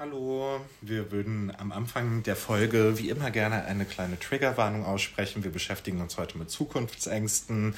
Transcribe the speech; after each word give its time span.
Hallo, 0.00 0.62
wir 0.80 1.12
würden 1.12 1.52
am 1.58 1.72
Anfang 1.72 2.22
der 2.22 2.34
Folge 2.34 2.96
wie 2.96 3.10
immer 3.10 3.30
gerne 3.30 3.66
eine 3.66 3.84
kleine 3.84 4.18
Triggerwarnung 4.18 4.86
aussprechen. 4.86 5.44
Wir 5.44 5.52
beschäftigen 5.52 6.00
uns 6.00 6.16
heute 6.16 6.38
mit 6.38 6.50
Zukunftsängsten 6.50 7.74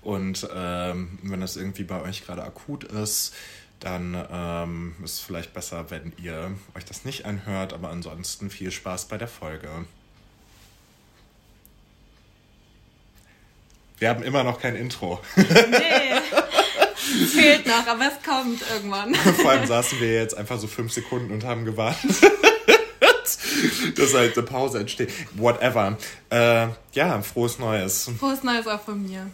und 0.00 0.48
ähm, 0.54 1.18
wenn 1.22 1.42
das 1.42 1.56
irgendwie 1.56 1.84
bei 1.84 2.00
euch 2.00 2.24
gerade 2.24 2.44
akut 2.44 2.84
ist, 2.84 3.34
dann 3.78 4.16
ähm, 4.32 4.94
ist 5.04 5.12
es 5.12 5.20
vielleicht 5.20 5.52
besser, 5.52 5.90
wenn 5.90 6.14
ihr 6.16 6.52
euch 6.74 6.86
das 6.86 7.04
nicht 7.04 7.26
anhört, 7.26 7.74
aber 7.74 7.90
ansonsten 7.90 8.48
viel 8.48 8.70
Spaß 8.70 9.04
bei 9.08 9.18
der 9.18 9.28
Folge. 9.28 9.68
Wir 13.98 14.08
haben 14.08 14.22
immer 14.22 14.44
noch 14.44 14.62
kein 14.62 14.76
Intro. 14.76 15.20
Nee. 15.36 16.42
Fehlt 17.32 17.66
noch, 17.66 17.86
aber 17.86 18.06
es 18.06 18.28
kommt 18.28 18.62
irgendwann. 18.72 19.14
Vor 19.40 19.50
allem 19.50 19.66
saßen 19.66 20.00
wir 20.00 20.12
jetzt 20.12 20.36
einfach 20.36 20.58
so 20.58 20.66
fünf 20.66 20.92
Sekunden 20.92 21.32
und 21.32 21.44
haben 21.44 21.64
gewartet, 21.64 22.10
dass 23.96 24.14
halt 24.14 24.36
eine 24.36 24.46
Pause 24.46 24.80
entsteht. 24.80 25.10
Whatever. 25.34 25.96
Äh, 26.30 26.68
ja, 26.92 27.22
frohes 27.22 27.58
Neues. 27.58 28.10
Frohes 28.18 28.42
Neues 28.42 28.66
auch 28.66 28.80
von 28.80 29.02
mir. 29.02 29.30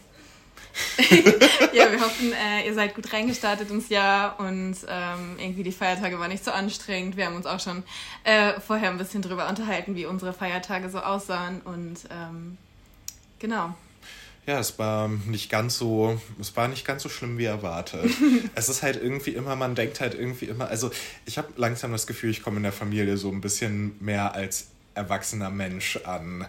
ja, 1.75 1.93
wir 1.93 2.01
hoffen, 2.01 2.33
äh, 2.33 2.67
ihr 2.67 2.73
seid 2.73 2.95
gut 2.95 3.13
reingestartet 3.13 3.71
ins 3.71 3.91
Jahr 3.91 4.41
und 4.41 4.77
ähm, 4.89 5.37
irgendwie 5.39 5.65
die 5.65 5.73
Feiertage 5.73 6.19
waren 6.19 6.31
nicht 6.31 6.45
so 6.45 6.51
anstrengend. 6.51 7.17
Wir 7.19 7.27
haben 7.27 7.37
uns 7.37 7.45
auch 7.45 7.61
schon 7.61 7.83
äh, 8.25 8.59
vorher 8.59 8.89
ein 8.89 8.97
bisschen 8.97 9.21
drüber 9.21 9.49
unterhalten, 9.49 9.97
wie 9.97 10.07
unsere 10.07 10.33
Feiertage 10.33 10.89
so 10.89 11.01
aussahen 11.01 11.61
und 11.61 11.99
ähm, 12.11 12.57
genau 13.39 13.75
ja, 14.47 14.59
es 14.59 14.79
war 14.79 15.09
nicht 15.09 15.51
ganz 15.51 15.79
so, 15.79 16.21
es 16.41 16.57
war 16.57 16.67
nicht 16.67 16.85
ganz 16.85 17.03
so 17.03 17.09
schlimm 17.09 17.39
wie 17.39 17.45
erwartet. 17.45 18.11
es 18.55 18.69
ist 18.69 18.83
halt 18.83 19.01
irgendwie 19.01 19.31
immer, 19.31 19.55
man 19.55 19.75
denkt 19.75 20.01
halt 20.01 20.15
irgendwie 20.15 20.47
immer, 20.47 20.69
also 20.69 20.91
ich 21.27 21.39
habe 21.39 21.49
langsam 21.57 21.93
das 21.93 22.07
Gefühl, 22.07 22.31
ich 22.31 22.43
komme 22.43 22.57
in 22.57 22.65
der 22.65 22.73
Familie 22.73 23.17
so 23.17 23.31
ein 23.31 23.41
bisschen 23.41 23.95
mehr 24.01 24.35
als 24.35 24.69
erwachsener 24.95 25.51
Mensch 25.51 25.97
an. 26.05 26.47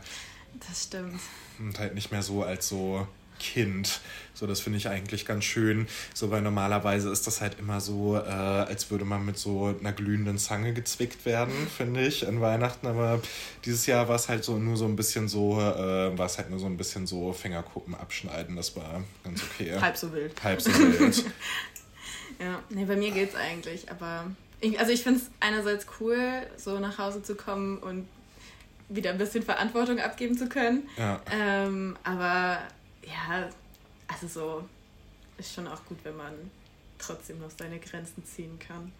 Das 0.68 0.84
stimmt. 0.84 1.20
Und 1.60 1.78
halt 1.78 1.94
nicht 1.94 2.12
mehr 2.12 2.24
so 2.24 2.44
als 2.44 2.68
so 2.68 3.08
Kind. 3.44 4.00
So, 4.34 4.48
das 4.48 4.62
finde 4.62 4.78
ich 4.78 4.88
eigentlich 4.88 5.26
ganz 5.26 5.44
schön. 5.44 5.88
So, 6.14 6.32
weil 6.32 6.42
normalerweise 6.42 7.10
ist 7.12 7.28
das 7.28 7.42
halt 7.42 7.60
immer 7.60 7.82
so, 7.82 8.16
äh, 8.16 8.20
als 8.22 8.90
würde 8.90 9.04
man 9.04 9.26
mit 9.26 9.38
so 9.38 9.76
einer 9.80 9.92
glühenden 9.92 10.38
Zange 10.38 10.74
gezwickt 10.74 11.26
werden, 11.26 11.54
finde 11.68 12.08
ich, 12.08 12.26
an 12.26 12.40
Weihnachten. 12.40 12.88
Aber 12.88 13.22
dieses 13.66 13.86
Jahr 13.86 14.08
war 14.08 14.16
es 14.16 14.30
halt 14.30 14.44
so 14.44 14.58
nur 14.58 14.78
so 14.78 14.86
ein 14.86 14.96
bisschen 14.96 15.28
so, 15.28 15.60
äh, 15.60 16.18
war 16.18 16.26
es 16.26 16.38
halt 16.38 16.50
nur 16.50 16.60
so 16.60 16.66
ein 16.66 16.78
bisschen 16.78 17.06
so 17.06 17.34
Fingerkuppen 17.34 17.94
abschneiden. 17.96 18.56
Das 18.56 18.76
war 18.78 19.04
ganz 19.24 19.44
okay. 19.44 19.78
Halb 19.80 19.98
so 19.98 20.12
wild. 20.14 20.42
Halb 20.42 20.62
so 20.62 20.72
wild. 20.74 21.26
ja, 22.40 22.64
nee, 22.70 22.86
bei 22.86 22.96
mir 22.96 23.12
geht's 23.12 23.36
eigentlich, 23.36 23.92
aber 23.92 24.32
ich, 24.62 24.80
also 24.80 24.94
ich 24.94 25.04
finde 25.04 25.20
es 25.20 25.30
einerseits 25.42 25.86
cool, 26.00 26.18
so 26.56 26.80
nach 26.80 26.98
Hause 26.98 27.22
zu 27.22 27.36
kommen 27.36 27.78
und 27.80 28.08
wieder 28.90 29.12
ein 29.12 29.18
bisschen 29.18 29.44
Verantwortung 29.44 30.00
abgeben 30.00 30.38
zu 30.38 30.48
können. 30.48 30.88
Ja. 30.98 31.22
Ähm, 31.32 31.98
aber 32.04 32.60
ja, 33.06 33.50
also 34.08 34.28
so 34.28 34.70
ist 35.38 35.54
schon 35.54 35.68
auch 35.68 35.84
gut, 35.86 35.98
wenn 36.04 36.18
man 36.18 36.34
trotzdem 36.98 37.40
noch 37.40 37.52
seine 37.58 37.80
Grenzen 37.80 38.24
ziehen 38.26 38.58
kann. 38.60 38.92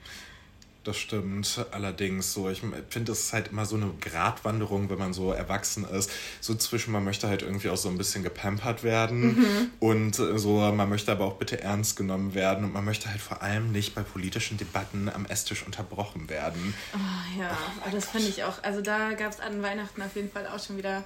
Das 0.84 0.98
stimmt. 0.98 1.66
Allerdings 1.72 2.34
so, 2.34 2.50
ich 2.50 2.62
finde, 2.90 3.14
es 3.14 3.20
ist 3.22 3.34
halt 3.34 3.50
immer 3.50 3.66
so 3.66 3.78
eine 3.78 3.90
Gratwanderung, 4.02 4.90
wenn 4.90 5.00
man 5.00 5.14
so 5.14 5.32
erwachsen 5.32 5.86
ist. 5.86 6.12
So 6.42 6.56
zwischen, 6.56 6.92
man 6.92 7.06
möchte 7.06 7.30
halt 7.30 7.42
irgendwie 7.42 7.70
auch 7.70 7.78
so 7.78 7.88
ein 7.88 7.98
bisschen 7.98 8.22
gepampert 8.22 8.84
werden 8.84 9.38
mhm. 9.38 9.72
und 9.80 10.20
äh, 10.20 10.38
so, 10.38 10.60
man 10.60 10.90
möchte 10.90 11.12
aber 11.14 11.24
auch 11.24 11.36
bitte 11.36 11.62
ernst 11.62 11.96
genommen 11.96 12.34
werden 12.34 12.66
und 12.66 12.74
man 12.74 12.84
möchte 12.84 13.10
halt 13.10 13.22
vor 13.22 13.42
allem 13.42 13.72
nicht 13.72 13.96
bei 13.96 14.02
politischen 14.02 14.58
Debatten 14.58 15.08
am 15.08 15.26
Esstisch 15.26 15.66
unterbrochen 15.66 16.30
werden. 16.30 16.74
Oh, 16.94 17.40
ja, 17.40 17.58
oh, 17.86 17.90
das 17.90 18.08
fand 18.08 18.28
ich 18.28 18.44
auch. 18.44 18.62
Also 18.64 18.82
da 18.82 19.14
gab 19.14 19.32
es 19.32 19.40
an 19.40 19.62
Weihnachten 19.62 20.02
auf 20.02 20.16
jeden 20.18 20.32
Fall 20.32 20.48
auch 20.48 20.62
schon 20.62 20.78
wieder 20.78 21.06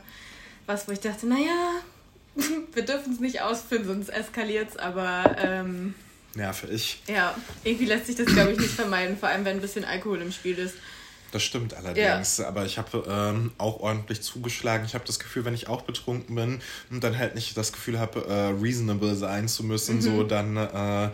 was, 0.66 0.88
wo 0.88 0.92
ich 0.92 1.00
dachte, 1.02 1.28
naja, 1.28 1.82
wir 2.74 2.86
dürfen 2.86 3.14
es 3.14 3.20
nicht 3.20 3.42
ausführen, 3.42 3.86
sonst 3.86 4.10
eskaliert 4.10 4.70
es, 4.70 4.78
aber. 4.78 5.36
Ähm, 5.40 5.96
Nervig. 6.36 7.02
Ja, 7.08 7.36
irgendwie 7.64 7.86
lässt 7.86 8.06
sich 8.06 8.16
das, 8.16 8.28
glaube 8.28 8.52
ich, 8.52 8.60
nicht 8.60 8.74
vermeiden, 8.74 9.18
vor 9.18 9.30
allem 9.30 9.44
wenn 9.44 9.58
ein 9.58 9.62
bisschen 9.62 9.86
Alkohol 9.86 10.22
im 10.22 10.32
Spiel 10.32 10.58
ist. 10.58 10.76
Das 11.32 11.44
stimmt 11.44 11.74
allerdings, 11.74 12.38
ja. 12.38 12.48
aber 12.48 12.66
ich 12.66 12.78
habe 12.78 13.04
ähm, 13.10 13.52
auch 13.58 13.82
ordentlich 13.82 14.22
zugeschlagen. 14.22 14.86
Ich 14.86 14.94
habe 14.94 15.04
das 15.06 15.20
Gefühl, 15.20 15.44
wenn 15.44 15.54
ich 15.54 15.68
auch 15.68 15.82
betrunken 15.82 16.36
bin 16.36 16.62
und 16.90 17.04
dann 17.04 17.18
halt 17.18 17.36
nicht 17.36 17.58
das 17.58 17.74
Gefühl 17.74 18.00
habe, 18.00 18.26
äh, 18.28 18.62
reasonable 18.62 19.14
sein 19.16 19.48
zu 19.50 19.64
müssen, 19.66 19.98
mhm. 19.98 20.02
so 20.02 20.24
dann 20.24 20.56
äh, 20.56 21.10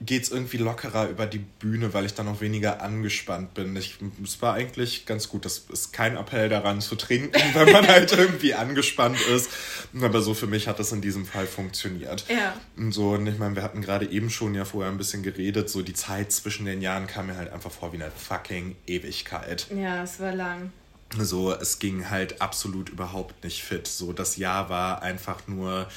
geht 0.00 0.24
es 0.24 0.30
irgendwie 0.30 0.58
lockerer 0.58 1.08
über 1.08 1.24
die 1.26 1.38
Bühne, 1.38 1.94
weil 1.94 2.04
ich 2.04 2.12
dann 2.12 2.28
auch 2.28 2.40
weniger 2.40 2.82
angespannt 2.82 3.54
bin. 3.54 3.74
Ich, 3.76 3.96
es 4.22 4.42
war 4.42 4.54
eigentlich 4.54 5.06
ganz 5.06 5.28
gut. 5.28 5.46
Das 5.46 5.64
ist 5.72 5.92
kein 5.92 6.16
Appell 6.16 6.50
daran 6.50 6.82
zu 6.82 6.96
trinken, 6.96 7.40
wenn 7.54 7.72
man 7.72 7.86
halt 7.88 8.12
irgendwie 8.12 8.54
angespannt 8.54 9.20
ist. 9.20 9.50
Aber 9.98 10.20
so 10.20 10.34
für 10.34 10.46
mich 10.46 10.68
hat 10.68 10.78
das 10.78 10.92
in 10.92 11.00
diesem 11.00 11.24
Fall 11.24 11.46
funktioniert. 11.46 12.26
Ja. 12.28 12.54
Und 12.76 12.92
so, 12.92 13.10
und 13.10 13.26
ich 13.26 13.38
meine, 13.38 13.56
wir 13.56 13.62
hatten 13.62 13.80
gerade 13.80 14.06
eben 14.10 14.28
schon 14.28 14.54
ja 14.54 14.66
vorher 14.66 14.92
ein 14.92 14.98
bisschen 14.98 15.22
geredet. 15.22 15.70
So 15.70 15.80
die 15.80 15.94
Zeit 15.94 16.30
zwischen 16.30 16.66
den 16.66 16.82
Jahren 16.82 17.06
kam 17.06 17.28
mir 17.28 17.36
halt 17.36 17.50
einfach 17.50 17.70
vor 17.70 17.92
wie 17.92 17.96
eine 17.96 18.10
fucking 18.10 18.76
Ewigkeit. 18.86 19.66
Ja, 19.74 20.02
es 20.02 20.20
war 20.20 20.34
lang. 20.34 20.72
So, 21.18 21.52
es 21.52 21.78
ging 21.78 22.10
halt 22.10 22.42
absolut 22.42 22.90
überhaupt 22.90 23.44
nicht 23.44 23.62
fit. 23.62 23.86
So, 23.86 24.12
das 24.12 24.36
Jahr 24.36 24.68
war 24.68 25.02
einfach 25.02 25.46
nur 25.46 25.88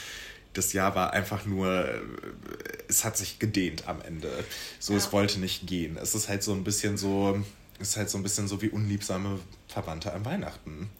das 0.59 0.73
Jahr 0.73 0.93
war 0.93 1.13
einfach 1.13 1.45
nur, 1.45 1.85
äh, 1.85 2.01
es 2.89 3.05
hat 3.05 3.17
sich 3.17 3.39
gedehnt 3.39 3.83
am 3.87 4.01
Ende. 4.01 4.29
So, 4.79 4.93
ja. 4.93 4.99
es 4.99 5.11
wollte 5.13 5.39
nicht 5.39 5.65
gehen. 5.65 5.97
Es 5.97 6.13
ist 6.15 6.27
halt 6.27 6.43
so 6.43 6.53
ein 6.53 6.63
bisschen 6.63 6.97
so, 6.97 7.41
es 7.79 7.89
ist 7.89 7.97
halt 7.97 8.09
so 8.09 8.17
ein 8.17 8.23
bisschen 8.23 8.47
so 8.47 8.61
wie 8.61 8.69
unliebsame 8.69 9.39
Verwandte 9.67 10.13
an 10.13 10.25
Weihnachten. 10.25 10.89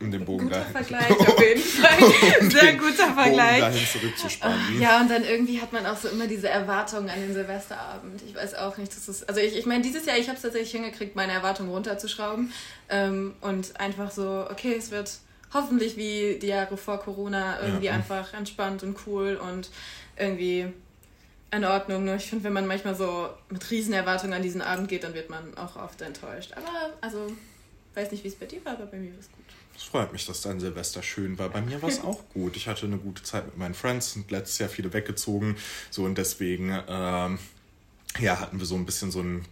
Um 0.00 0.12
den 0.12 0.24
Bogen 0.24 0.44
guter. 0.44 0.64
Vergleich 0.64 1.10
auf 1.10 1.40
jeden 1.40 1.60
Fall. 1.60 1.98
Sehr 2.50 2.74
guter 2.74 3.14
Vergleich. 3.14 3.34
Bogen 3.34 3.72
dahin 3.72 3.84
zurückzuspannen. 3.84 4.80
Ja, 4.80 5.00
und 5.00 5.10
dann 5.10 5.24
irgendwie 5.24 5.60
hat 5.60 5.72
man 5.72 5.86
auch 5.86 5.96
so 5.96 6.06
immer 6.06 6.28
diese 6.28 6.48
Erwartungen 6.48 7.10
an 7.10 7.20
den 7.20 7.34
Silvesterabend. 7.34 8.22
Ich 8.22 8.32
weiß 8.32 8.54
auch 8.54 8.76
nicht, 8.76 8.94
dass 8.94 9.08
es. 9.08 9.24
Also 9.24 9.40
ich, 9.40 9.56
ich 9.56 9.66
meine, 9.66 9.82
dieses 9.82 10.06
Jahr, 10.06 10.16
ich 10.16 10.28
habe 10.28 10.36
es 10.36 10.42
tatsächlich 10.42 10.70
hingekriegt, 10.70 11.16
meine 11.16 11.32
Erwartungen 11.32 11.70
runterzuschrauben. 11.70 12.52
Ähm, 12.88 13.34
und 13.40 13.80
einfach 13.80 14.12
so, 14.12 14.46
okay, 14.48 14.76
es 14.78 14.92
wird 14.92 15.10
hoffentlich 15.52 15.96
wie 15.96 16.38
die 16.40 16.48
Jahre 16.48 16.76
vor 16.76 16.98
Corona 16.98 17.60
irgendwie 17.62 17.86
ja. 17.86 17.92
einfach 17.92 18.34
entspannt 18.34 18.82
und 18.82 18.96
cool 19.06 19.36
und 19.36 19.70
irgendwie 20.16 20.66
in 21.50 21.64
Ordnung. 21.64 22.04
Nur 22.04 22.16
ich 22.16 22.26
finde, 22.26 22.44
wenn 22.44 22.52
man 22.52 22.66
manchmal 22.66 22.94
so 22.94 23.30
mit 23.50 23.70
Riesenerwartungen 23.70 24.34
an 24.34 24.42
diesen 24.42 24.62
Abend 24.62 24.88
geht, 24.88 25.04
dann 25.04 25.14
wird 25.14 25.30
man 25.30 25.56
auch 25.56 25.76
oft 25.76 26.00
enttäuscht. 26.02 26.52
Aber 26.52 26.92
also, 27.00 27.32
weiß 27.94 28.10
nicht, 28.12 28.24
wie 28.24 28.28
es 28.28 28.34
bei 28.34 28.46
dir 28.46 28.64
war, 28.64 28.72
aber 28.72 28.86
bei 28.86 28.98
mir 28.98 29.12
war 29.12 29.20
es 29.20 29.30
gut. 29.32 29.44
Es 29.76 29.84
freut 29.84 30.12
mich, 30.12 30.26
dass 30.26 30.42
dein 30.42 30.58
Silvester 30.58 31.04
schön 31.04 31.38
war. 31.38 31.50
Bei 31.50 31.60
mir 31.60 31.80
war 31.80 31.88
es 31.88 32.02
auch 32.02 32.28
gut. 32.34 32.56
Ich 32.56 32.66
hatte 32.66 32.86
eine 32.86 32.98
gute 32.98 33.22
Zeit 33.22 33.46
mit 33.46 33.56
meinen 33.56 33.74
Friends, 33.74 34.12
sind 34.14 34.30
letztes 34.30 34.58
Jahr 34.58 34.68
viele 34.68 34.92
weggezogen. 34.92 35.56
So 35.90 36.02
und 36.02 36.18
deswegen 36.18 36.76
ähm, 36.88 37.38
ja, 38.18 38.40
hatten 38.40 38.58
wir 38.58 38.66
so 38.66 38.74
ein 38.74 38.84
bisschen 38.84 39.12
so 39.12 39.20
ein 39.20 39.44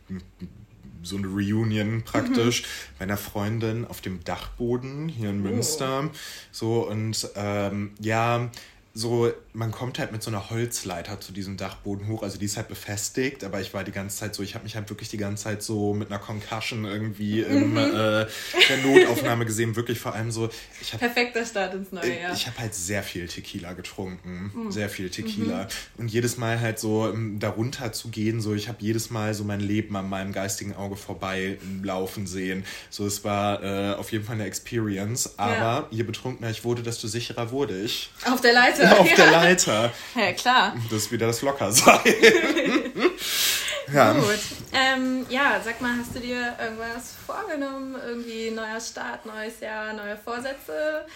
so 1.03 1.17
eine 1.17 1.27
Reunion 1.27 2.03
praktisch 2.03 2.63
mhm. 2.63 2.67
meiner 3.01 3.17
Freundin 3.17 3.85
auf 3.85 4.01
dem 4.01 4.23
Dachboden 4.25 5.09
hier 5.09 5.31
in 5.31 5.41
oh. 5.41 5.49
Münster. 5.49 6.11
So 6.53 6.89
und 6.89 7.29
ähm, 7.35 7.93
ja, 8.01 8.51
so, 8.97 9.31
man 9.53 9.73
kommt 9.73 9.99
halt 9.99 10.11
mit 10.11 10.23
so 10.23 10.31
einer 10.31 10.49
Holzleiter 10.49 11.21
zu 11.21 11.33
diesem 11.33 11.59
Dachboden 11.59 12.09
hoch, 12.09 12.23
also 12.23 12.39
die 12.39 12.47
ist 12.47 12.57
halt 12.57 12.69
befestigt, 12.69 13.45
aber 13.45 13.61
ich 13.61 13.75
war 13.75 13.85
die 13.85 13.93
ganze 13.93 14.17
Zeit 14.17 14.35
so, 14.35 14.43
ich 14.43 14.55
habe 14.55 14.65
mich 14.65 14.75
halt 14.75 14.89
wirklich 14.89 15.11
die 15.11 15.19
ganze 15.19 15.45
Zeit 15.45 15.63
so 15.63 15.93
mit 15.93 16.11
einer 16.11 16.19
Concussion 16.19 16.87
irgendwie 16.87 17.43
in 17.43 17.73
mhm. 17.73 17.77
äh, 17.77 18.27
der 18.69 18.77
Notaufnahme 18.83 19.45
gesehen, 19.45 19.77
wirklich 19.77 20.01
vor 20.01 20.15
allem 20.15 20.31
so. 20.31 20.49
Ich 20.81 20.95
hab, 20.95 21.01
Perfekter 21.01 21.45
Start 21.45 21.75
ins 21.75 21.93
neue 21.93 22.19
Jahr. 22.19 22.33
Ich 22.33 22.47
habe 22.47 22.59
halt 22.59 22.75
sehr 22.75 23.03
viel 23.03 23.29
Tequila 23.29 23.75
getrunken, 23.75 24.51
mhm. 24.55 24.73
sehr 24.73 24.89
viel 24.89 25.11
Tequila 25.11 25.65
mhm. 25.65 25.69
und 25.99 26.09
jedes 26.09 26.39
Mal 26.39 26.59
halt 26.59 26.79
so 26.79 27.07
ähm, 27.07 27.39
darunter 27.39 27.93
zu 27.93 28.09
gehen, 28.09 28.41
so 28.41 28.55
ich 28.55 28.67
habe 28.69 28.79
jedes 28.81 29.11
Mal 29.11 29.35
so 29.35 29.45
mein 29.45 29.61
Leben 29.61 29.95
an 29.97 30.09
meinem 30.09 30.33
geistigen 30.33 30.75
Auge 30.75 30.97
vorbei 30.97 31.59
laufen 31.83 32.27
sehen. 32.27 32.65
So, 32.89 33.07
es 33.07 33.25
war 33.25 33.63
äh, 33.63 33.95
auf 33.95 34.11
jeden 34.13 34.25
Fall 34.25 34.37
eine 34.37 34.47
Experience, 34.47 35.39
aber 35.39 35.53
ja. 35.53 35.87
je 35.91 36.03
betrunkener 36.03 36.49
ich 36.49 36.65
wurde, 36.65 36.83
desto 36.83 37.09
sicherer 37.09 37.51
wurde 37.51 37.79
ich. 37.79 38.11
Auf 38.25 38.41
der 38.41 38.55
Leiter 38.55 38.86
auf 38.99 39.15
der 39.15 39.31
Leiter. 39.31 39.93
Ja, 40.15 40.33
klar. 40.33 40.77
Das 40.91 41.03
ist 41.03 41.13
wieder 41.13 41.27
das 41.29 41.43
Lockersein. 41.43 42.01
ja. 43.93 44.13
Gut. 44.13 44.39
Ähm, 44.73 45.27
ja, 45.29 45.61
sag 45.65 45.81
mal, 45.81 45.97
hast 45.99 46.15
du 46.15 46.21
dir 46.21 46.55
irgendwas 46.61 47.15
vorgenommen? 47.27 47.97
Irgendwie 48.07 48.51
neuer 48.51 48.81
Start, 48.81 49.27
neues 49.27 49.61
Jahr, 49.61 49.93
neue 49.93 50.17
Vorsätze? 50.17 51.07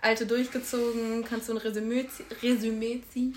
Alte 0.00 0.26
durchgezogen? 0.26 1.24
Kannst 1.24 1.48
du 1.48 1.52
ein 1.54 1.58
Resümee, 1.58 2.08
Resümee 2.42 3.02
ziehen? 3.12 3.36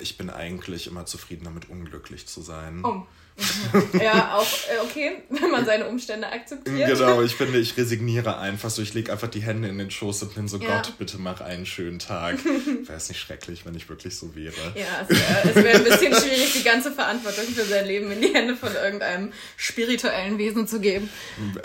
Ich 0.00 0.16
bin 0.16 0.30
eigentlich 0.30 0.86
immer 0.86 1.06
zufrieden 1.06 1.44
damit, 1.44 1.68
unglücklich 1.68 2.26
zu 2.26 2.40
sein. 2.40 2.82
Oh. 2.84 3.06
Ja, 4.02 4.36
auch 4.36 4.46
äh, 4.46 4.80
okay, 4.82 5.22
wenn 5.28 5.50
man 5.50 5.64
seine 5.64 5.86
Umstände 5.86 6.28
akzeptiert. 6.30 6.88
Genau, 6.88 7.22
ich 7.22 7.34
finde, 7.34 7.58
ich 7.58 7.76
resigniere 7.76 8.38
einfach 8.38 8.70
so. 8.70 8.82
Ich 8.82 8.94
lege 8.94 9.12
einfach 9.12 9.28
die 9.28 9.40
Hände 9.40 9.68
in 9.68 9.78
den 9.78 9.90
Schoß 9.90 10.22
und 10.22 10.34
bin 10.34 10.48
so, 10.48 10.58
ja. 10.58 10.76
Gott, 10.76 10.94
bitte 10.98 11.18
mach 11.18 11.40
einen 11.40 11.66
schönen 11.66 11.98
Tag. 11.98 12.38
Wäre 12.44 12.96
es 12.96 13.08
nicht 13.08 13.20
schrecklich, 13.20 13.66
wenn 13.66 13.74
ich 13.74 13.88
wirklich 13.88 14.16
so 14.16 14.34
wäre. 14.34 14.54
Ja, 14.74 15.06
es 15.08 15.54
wäre 15.54 15.64
wär 15.64 15.74
ein 15.76 15.84
bisschen 15.84 16.14
schwierig, 16.14 16.52
die 16.54 16.62
ganze 16.62 16.92
Verantwortung 16.92 17.44
für 17.44 17.64
sein 17.64 17.86
Leben 17.86 18.10
in 18.10 18.20
die 18.20 18.34
Hände 18.34 18.56
von 18.56 18.74
irgendeinem 18.74 19.32
spirituellen 19.56 20.38
Wesen 20.38 20.66
zu 20.66 20.80
geben. 20.80 21.10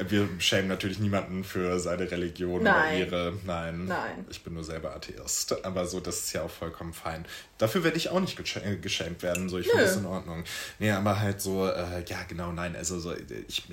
Wir 0.08 0.28
schämen 0.40 0.68
natürlich 0.68 1.00
niemanden 1.00 1.44
für 1.44 1.80
seine 1.80 2.10
Religion 2.10 2.64
Nein. 2.64 2.76
oder 2.76 2.98
ihre. 2.98 3.34
Nein. 3.46 3.86
Nein. 3.86 4.26
Ich 4.30 4.44
bin 4.44 4.54
nur 4.54 4.64
selber 4.64 4.96
Atheist. 4.96 5.64
Aber 5.66 5.86
so, 5.86 6.00
das 6.00 6.20
ist 6.26 6.34
ja 6.34 6.44
auch 6.44 6.50
vollkommen 6.50 6.94
fein. 6.94 7.26
Dafür 7.58 7.84
werde 7.84 7.98
ich 7.98 8.10
auch 8.10 8.20
nicht 8.20 8.38
geschämt 8.82 9.24
werden. 9.24 9.50
So, 9.50 9.60
ich 9.60 9.68
finde 9.68 9.84
das 9.84 9.98
in 9.98 10.06
Ordnung. 10.06 10.44
Nee, 10.80 10.92
aber 10.92 11.20
halt 11.20 11.42
so, 11.42 11.61
äh, 11.68 12.04
ja, 12.08 12.24
genau, 12.28 12.52
nein. 12.52 12.76
Also 12.76 13.00
so, 13.00 13.14
ich, 13.14 13.64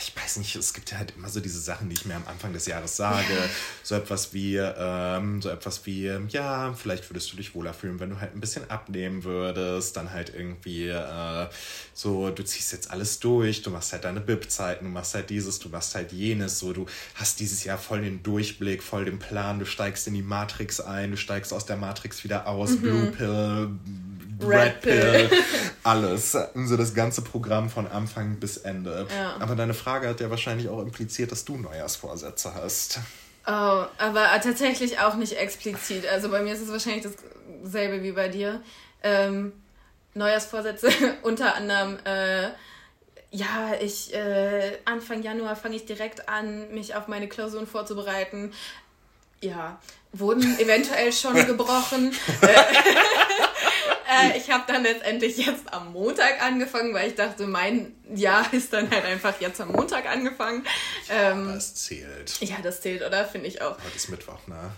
ich 0.00 0.16
weiß 0.16 0.36
nicht, 0.36 0.54
es 0.54 0.74
gibt 0.74 0.90
ja 0.92 0.98
halt 0.98 1.14
immer 1.16 1.28
so 1.28 1.40
diese 1.40 1.58
Sachen, 1.58 1.88
die 1.88 1.94
ich 1.94 2.04
mir 2.04 2.14
am 2.14 2.26
Anfang 2.26 2.52
des 2.52 2.66
Jahres 2.66 2.96
sage. 2.96 3.34
So 3.82 3.96
etwas 3.96 4.32
wie, 4.32 4.56
ähm, 4.56 5.42
so 5.42 5.48
etwas 5.48 5.84
wie, 5.86 6.06
ja, 6.28 6.72
vielleicht 6.74 7.10
würdest 7.10 7.32
du 7.32 7.36
dich 7.36 7.54
wohler 7.54 7.74
fühlen, 7.74 7.98
wenn 7.98 8.10
du 8.10 8.20
halt 8.20 8.34
ein 8.34 8.40
bisschen 8.40 8.70
abnehmen 8.70 9.24
würdest. 9.24 9.96
Dann 9.96 10.12
halt 10.12 10.32
irgendwie 10.34 10.88
äh, 10.88 11.48
so, 11.94 12.30
du 12.30 12.44
ziehst 12.44 12.72
jetzt 12.72 12.90
alles 12.90 13.18
durch, 13.18 13.62
du 13.62 13.70
machst 13.70 13.92
halt 13.92 14.04
deine 14.04 14.20
BIP-Zeiten, 14.20 14.84
du 14.84 14.90
machst 14.90 15.14
halt 15.14 15.30
dieses, 15.30 15.58
du 15.58 15.68
machst 15.68 15.94
halt 15.94 16.12
jenes. 16.12 16.60
So, 16.60 16.72
du 16.72 16.86
hast 17.14 17.40
dieses 17.40 17.64
Jahr 17.64 17.78
voll 17.78 18.02
den 18.02 18.22
Durchblick, 18.22 18.82
voll 18.82 19.04
den 19.04 19.18
Plan, 19.18 19.58
du 19.58 19.66
steigst 19.66 20.06
in 20.06 20.14
die 20.14 20.22
Matrix 20.22 20.80
ein, 20.80 21.10
du 21.10 21.16
steigst 21.16 21.52
aus 21.52 21.66
der 21.66 21.76
Matrix 21.76 22.22
wieder 22.22 22.46
aus, 22.46 22.70
mhm. 22.70 22.80
Blue 22.80 23.06
Pill, 23.10 23.70
Red, 24.46 24.80
Pill, 24.80 25.30
alles. 25.82 26.32
So 26.32 26.76
das 26.76 26.94
ganze 26.94 27.22
Programm 27.22 27.70
von 27.70 27.86
Anfang 27.86 28.36
bis 28.36 28.58
Ende. 28.58 29.06
Ja. 29.14 29.36
Aber 29.40 29.56
deine 29.56 29.74
Frage 29.74 30.08
hat 30.08 30.20
ja 30.20 30.30
wahrscheinlich 30.30 30.68
auch 30.68 30.80
impliziert, 30.80 31.32
dass 31.32 31.44
du 31.44 31.56
Neujahrsvorsätze 31.56 32.54
hast. 32.54 33.00
Oh, 33.46 33.84
aber 33.98 34.28
tatsächlich 34.42 35.00
auch 35.00 35.14
nicht 35.14 35.32
explizit. 35.32 36.06
Also 36.06 36.28
bei 36.30 36.42
mir 36.42 36.54
ist 36.54 36.60
es 36.60 36.70
wahrscheinlich 36.70 37.06
dasselbe 37.62 38.02
wie 38.02 38.12
bei 38.12 38.28
dir. 38.28 38.62
Ähm, 39.02 39.52
Neujahrsvorsätze 40.14 40.88
unter 41.22 41.54
anderem, 41.56 41.98
äh, 42.04 42.50
ja, 43.30 43.74
ich 43.80 44.14
äh, 44.14 44.78
Anfang 44.84 45.22
Januar 45.22 45.56
fange 45.56 45.76
ich 45.76 45.86
direkt 45.86 46.28
an, 46.28 46.72
mich 46.72 46.94
auf 46.94 47.08
meine 47.08 47.28
Klausuren 47.28 47.66
vorzubereiten. 47.66 48.52
Ja, 49.40 49.80
wurden 50.12 50.58
eventuell 50.60 51.12
schon 51.12 51.34
gebrochen. 51.46 52.12
Äh, 54.12 54.38
ich 54.38 54.50
habe 54.50 54.64
dann 54.66 54.82
letztendlich 54.82 55.36
jetzt 55.38 55.72
am 55.72 55.92
Montag 55.92 56.42
angefangen, 56.42 56.94
weil 56.94 57.08
ich 57.08 57.14
dachte, 57.14 57.46
mein 57.46 57.94
Jahr 58.14 58.52
ist 58.52 58.72
dann 58.72 58.90
halt 58.90 59.04
einfach 59.04 59.40
jetzt 59.40 59.60
am 59.60 59.72
Montag 59.72 60.06
angefangen. 60.06 60.64
Ähm, 61.08 61.52
das 61.54 61.74
zählt. 61.74 62.40
Ja, 62.40 62.56
das 62.62 62.80
zählt, 62.80 63.02
oder? 63.02 63.24
Finde 63.24 63.48
ich 63.48 63.62
auch. 63.62 63.76
Heute 63.78 63.96
ist 63.96 64.08
Mittwoch, 64.08 64.46
ne? 64.46 64.72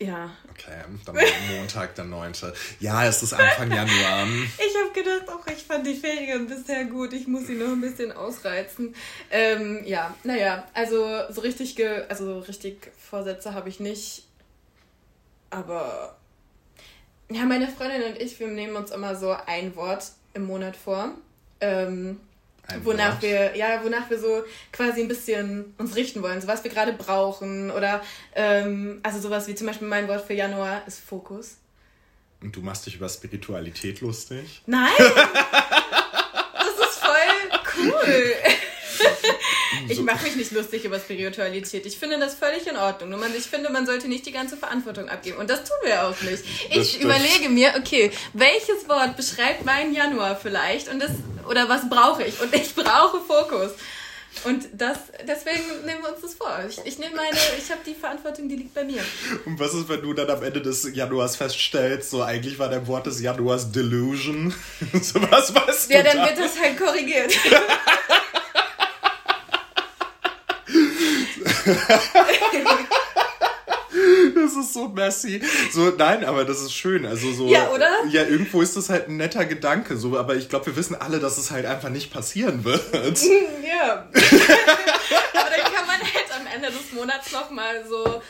Ja. 0.00 0.30
Okay, 0.50 0.84
dann 1.04 1.16
Montag, 1.56 1.96
der 1.96 2.04
9. 2.04 2.32
Ja, 2.78 3.04
es 3.04 3.22
ist 3.22 3.32
Anfang 3.32 3.70
Januar. 3.70 4.28
Ich 4.58 4.76
habe 4.76 4.92
gedacht, 4.94 5.28
auch 5.28 5.44
ich 5.48 5.64
fand 5.64 5.86
die 5.86 5.96
Ferien 5.96 6.46
bisher 6.46 6.84
gut. 6.84 7.12
Ich 7.12 7.26
muss 7.26 7.48
sie 7.48 7.54
noch 7.54 7.72
ein 7.72 7.80
bisschen 7.80 8.12
ausreizen. 8.12 8.94
Ähm, 9.30 9.82
ja, 9.84 10.14
naja, 10.22 10.64
also 10.72 11.22
so 11.30 11.40
richtig, 11.40 11.74
ge 11.74 12.04
also 12.08 12.38
richtig 12.40 12.92
Vorsätze 13.10 13.54
habe 13.54 13.68
ich 13.68 13.80
nicht. 13.80 14.22
Aber 15.50 16.17
ja, 17.30 17.44
meine 17.44 17.68
Freundin 17.68 18.02
und 18.04 18.20
ich, 18.20 18.38
wir 18.40 18.48
nehmen 18.48 18.76
uns 18.76 18.90
immer 18.90 19.14
so 19.14 19.34
ein 19.46 19.76
Wort 19.76 20.12
im 20.34 20.44
Monat 20.46 20.76
vor. 20.76 21.12
Ähm, 21.60 22.20
ein 22.66 22.84
wonach 22.84 23.14
Wort. 23.14 23.22
wir, 23.22 23.56
ja, 23.56 23.82
wonach 23.82 24.10
wir 24.10 24.18
so 24.18 24.44
quasi 24.72 25.00
ein 25.00 25.08
bisschen 25.08 25.74
uns 25.78 25.96
richten 25.96 26.22
wollen, 26.22 26.40
so 26.40 26.48
was 26.48 26.64
wir 26.64 26.70
gerade 26.70 26.92
brauchen. 26.92 27.70
Oder 27.70 28.02
ähm, 28.34 29.00
also 29.02 29.20
sowas 29.20 29.48
wie 29.48 29.54
zum 29.54 29.66
Beispiel 29.66 29.88
mein 29.88 30.08
Wort 30.08 30.26
für 30.26 30.34
Januar 30.34 30.82
ist 30.86 31.00
Fokus. 31.00 31.56
Und 32.40 32.54
du 32.54 32.60
machst 32.60 32.86
dich 32.86 32.96
über 32.96 33.08
Spiritualität 33.08 34.00
lustig? 34.00 34.62
Nein! 34.66 34.92
das 34.98 36.88
ist 36.88 36.98
voll 36.98 37.12
cool. 37.78 38.34
Ich 39.88 40.00
mache 40.00 40.24
mich 40.24 40.36
nicht 40.36 40.52
lustig 40.52 40.84
über 40.84 40.98
Spiritualität. 40.98 41.86
Ich 41.86 41.98
finde 41.98 42.18
das 42.18 42.34
völlig 42.34 42.66
in 42.66 42.76
Ordnung. 42.76 43.10
Nur 43.10 43.18
man, 43.18 43.34
ich 43.34 43.44
finde, 43.44 43.70
man 43.70 43.86
sollte 43.86 44.08
nicht 44.08 44.26
die 44.26 44.32
ganze 44.32 44.56
Verantwortung 44.56 45.08
abgeben. 45.08 45.38
Und 45.38 45.50
das 45.50 45.64
tun 45.64 45.76
wir 45.84 46.06
auch 46.06 46.20
nicht. 46.22 46.44
Ich 46.70 47.00
überlege 47.00 47.48
mir, 47.48 47.74
okay, 47.78 48.10
welches 48.32 48.88
Wort 48.88 49.16
beschreibt 49.16 49.64
meinen 49.64 49.94
Januar 49.94 50.36
vielleicht? 50.36 50.88
Und 50.88 51.00
das, 51.00 51.10
oder 51.48 51.68
was 51.68 51.88
brauche 51.88 52.24
ich? 52.24 52.40
Und 52.40 52.54
ich 52.54 52.74
brauche 52.74 53.20
Fokus. 53.20 53.72
Und 54.44 54.68
das, 54.72 54.98
deswegen 55.26 55.84
nehmen 55.84 56.02
wir 56.02 56.10
uns 56.12 56.20
das 56.22 56.34
vor. 56.34 56.56
Ich, 56.68 56.78
ich 56.84 56.98
nehme 56.98 57.16
meine, 57.16 57.36
ich 57.58 57.70
habe 57.70 57.80
die 57.84 57.94
Verantwortung, 57.94 58.48
die 58.48 58.56
liegt 58.56 58.74
bei 58.74 58.84
mir. 58.84 59.02
Und 59.44 59.58
was 59.58 59.74
ist, 59.74 59.88
wenn 59.88 60.00
du 60.02 60.12
dann 60.12 60.30
am 60.30 60.42
Ende 60.42 60.62
des 60.62 60.94
Januars 60.94 61.36
feststellst, 61.36 62.10
so 62.10 62.22
eigentlich 62.22 62.58
war 62.58 62.68
dein 62.68 62.86
Wort 62.86 63.06
des 63.06 63.20
Januars 63.20 63.72
Delusion? 63.72 64.54
so 65.02 65.20
was 65.30 65.54
weißt 65.54 65.90
Ja, 65.90 66.02
dann 66.02 66.18
wird 66.18 66.38
das 66.38 66.60
halt 66.60 66.78
korrigiert. 66.78 67.32
das 74.34 74.56
ist 74.56 74.72
so 74.74 74.88
messy. 74.88 75.40
So, 75.72 75.90
nein, 75.96 76.24
aber 76.24 76.44
das 76.44 76.60
ist 76.60 76.72
schön. 76.72 77.06
Also 77.06 77.32
so. 77.32 77.48
Ja, 77.48 77.70
oder? 77.70 77.90
Ja, 78.10 78.22
irgendwo 78.24 78.62
ist 78.62 78.76
das 78.76 78.88
halt 78.88 79.08
ein 79.08 79.16
netter 79.16 79.44
Gedanke. 79.44 79.96
So, 79.96 80.18
aber 80.18 80.36
ich 80.36 80.48
glaube, 80.48 80.66
wir 80.66 80.76
wissen 80.76 80.94
alle, 80.94 81.18
dass 81.18 81.38
es 81.38 81.50
halt 81.50 81.66
einfach 81.66 81.88
nicht 81.88 82.12
passieren 82.12 82.64
wird. 82.64 82.82
Ja. 83.68 84.08
aber 84.12 85.50
dann 85.50 85.72
kann 85.72 85.86
man 85.86 86.00
halt 86.00 86.26
am 86.40 86.46
Ende 86.52 86.68
des 86.68 86.92
Monats 86.92 87.30
nochmal 87.32 87.84
so 87.86 88.22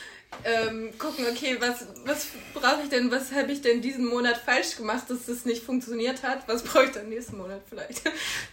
ähm, 0.44 0.90
gucken, 0.98 1.26
okay, 1.30 1.56
was, 1.58 1.86
was 2.04 2.28
brauche 2.54 2.82
ich 2.84 2.88
denn, 2.90 3.10
was 3.10 3.32
habe 3.32 3.50
ich 3.50 3.60
denn 3.60 3.80
diesen 3.80 4.06
Monat 4.06 4.36
falsch 4.36 4.76
gemacht, 4.76 5.04
dass 5.08 5.26
das 5.26 5.44
nicht 5.44 5.64
funktioniert 5.64 6.22
hat? 6.22 6.46
Was 6.46 6.62
brauche 6.62 6.84
ich 6.84 6.90
dann 6.92 7.08
nächsten 7.08 7.38
Monat 7.38 7.60
vielleicht? 7.68 8.02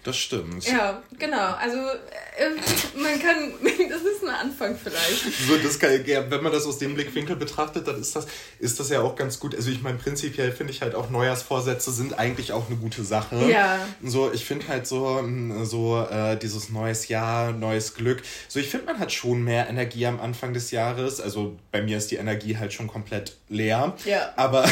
Das 0.03 0.17
stimmt. 0.17 0.65
Ja, 0.67 1.03
genau. 1.17 1.53
Also 1.53 1.77
äh, 1.77 2.49
man 2.95 3.19
kann, 3.19 3.53
das 3.89 4.01
ist 4.01 4.23
ein 4.23 4.29
Anfang 4.29 4.77
vielleicht. 4.81 5.47
So, 5.47 5.57
das 5.57 5.79
kann, 5.79 6.05
ja, 6.05 6.29
wenn 6.29 6.43
man 6.43 6.51
das 6.51 6.65
aus 6.65 6.79
dem 6.79 6.95
Blickwinkel 6.95 7.35
betrachtet, 7.35 7.87
dann 7.87 7.99
ist 7.99 8.15
das, 8.15 8.25
ist 8.59 8.79
das 8.79 8.89
ja 8.89 9.01
auch 9.01 9.15
ganz 9.15 9.39
gut. 9.39 9.55
Also 9.55 9.69
ich 9.69 9.81
meine, 9.81 9.97
prinzipiell 9.97 10.51
finde 10.51 10.73
ich 10.73 10.81
halt 10.81 10.95
auch 10.95 11.09
Neujahrsvorsätze 11.09 11.91
sind 11.91 12.17
eigentlich 12.17 12.51
auch 12.51 12.67
eine 12.67 12.77
gute 12.77 13.03
Sache. 13.03 13.49
Ja. 13.49 13.79
So, 14.03 14.31
ich 14.31 14.45
finde 14.45 14.67
halt 14.67 14.87
so, 14.87 15.19
hm, 15.19 15.65
so 15.65 15.99
äh, 16.09 16.37
dieses 16.37 16.69
neues 16.69 17.07
Jahr, 17.07 17.51
neues 17.51 17.93
Glück. 17.93 18.23
So, 18.47 18.59
ich 18.59 18.69
finde, 18.69 18.87
man 18.87 18.99
hat 18.99 19.11
schon 19.11 19.43
mehr 19.43 19.69
Energie 19.69 20.05
am 20.07 20.19
Anfang 20.19 20.53
des 20.53 20.71
Jahres. 20.71 21.21
Also 21.21 21.57
bei 21.75 21.81
mir 21.81 21.97
ist 21.97 22.09
die 22.09 22.15
Energie 22.15 22.55
halt 22.55 22.71
schon 22.71 22.87
komplett 22.87 23.35
leer. 23.49 23.97
Ja. 24.05 24.31
Aber, 24.37 24.63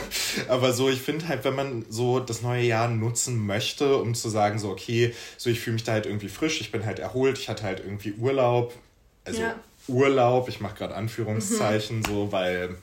aber 0.48 0.72
so, 0.72 0.88
ich 0.88 1.02
finde 1.02 1.26
halt, 1.26 1.42
wenn 1.42 1.56
man 1.56 1.84
so 1.88 2.20
das 2.20 2.40
neue 2.42 2.62
Jahr 2.62 2.86
nutzen 2.86 3.44
möchte, 3.44 3.96
um 3.96 4.14
zu 4.14 4.28
sagen, 4.28 4.60
so, 4.60 4.70
okay, 4.70 5.12
so 5.36 5.50
ich 5.50 5.58
fühle 5.58 5.74
mich 5.74 5.82
da 5.82 5.90
halt 5.90 6.06
irgendwie 6.06 6.28
frisch, 6.28 6.60
ich 6.60 6.70
bin 6.70 6.86
halt 6.86 7.00
erholt, 7.00 7.36
ich 7.36 7.48
hatte 7.48 7.64
halt 7.64 7.80
irgendwie 7.80 8.12
Urlaub. 8.12 8.74
Also 9.24 9.42
ja. 9.42 9.56
Urlaub, 9.88 10.48
ich 10.48 10.60
mache 10.60 10.76
gerade 10.76 10.94
Anführungszeichen, 10.94 11.98
mhm. 11.98 12.04
so, 12.04 12.30
weil 12.30 12.76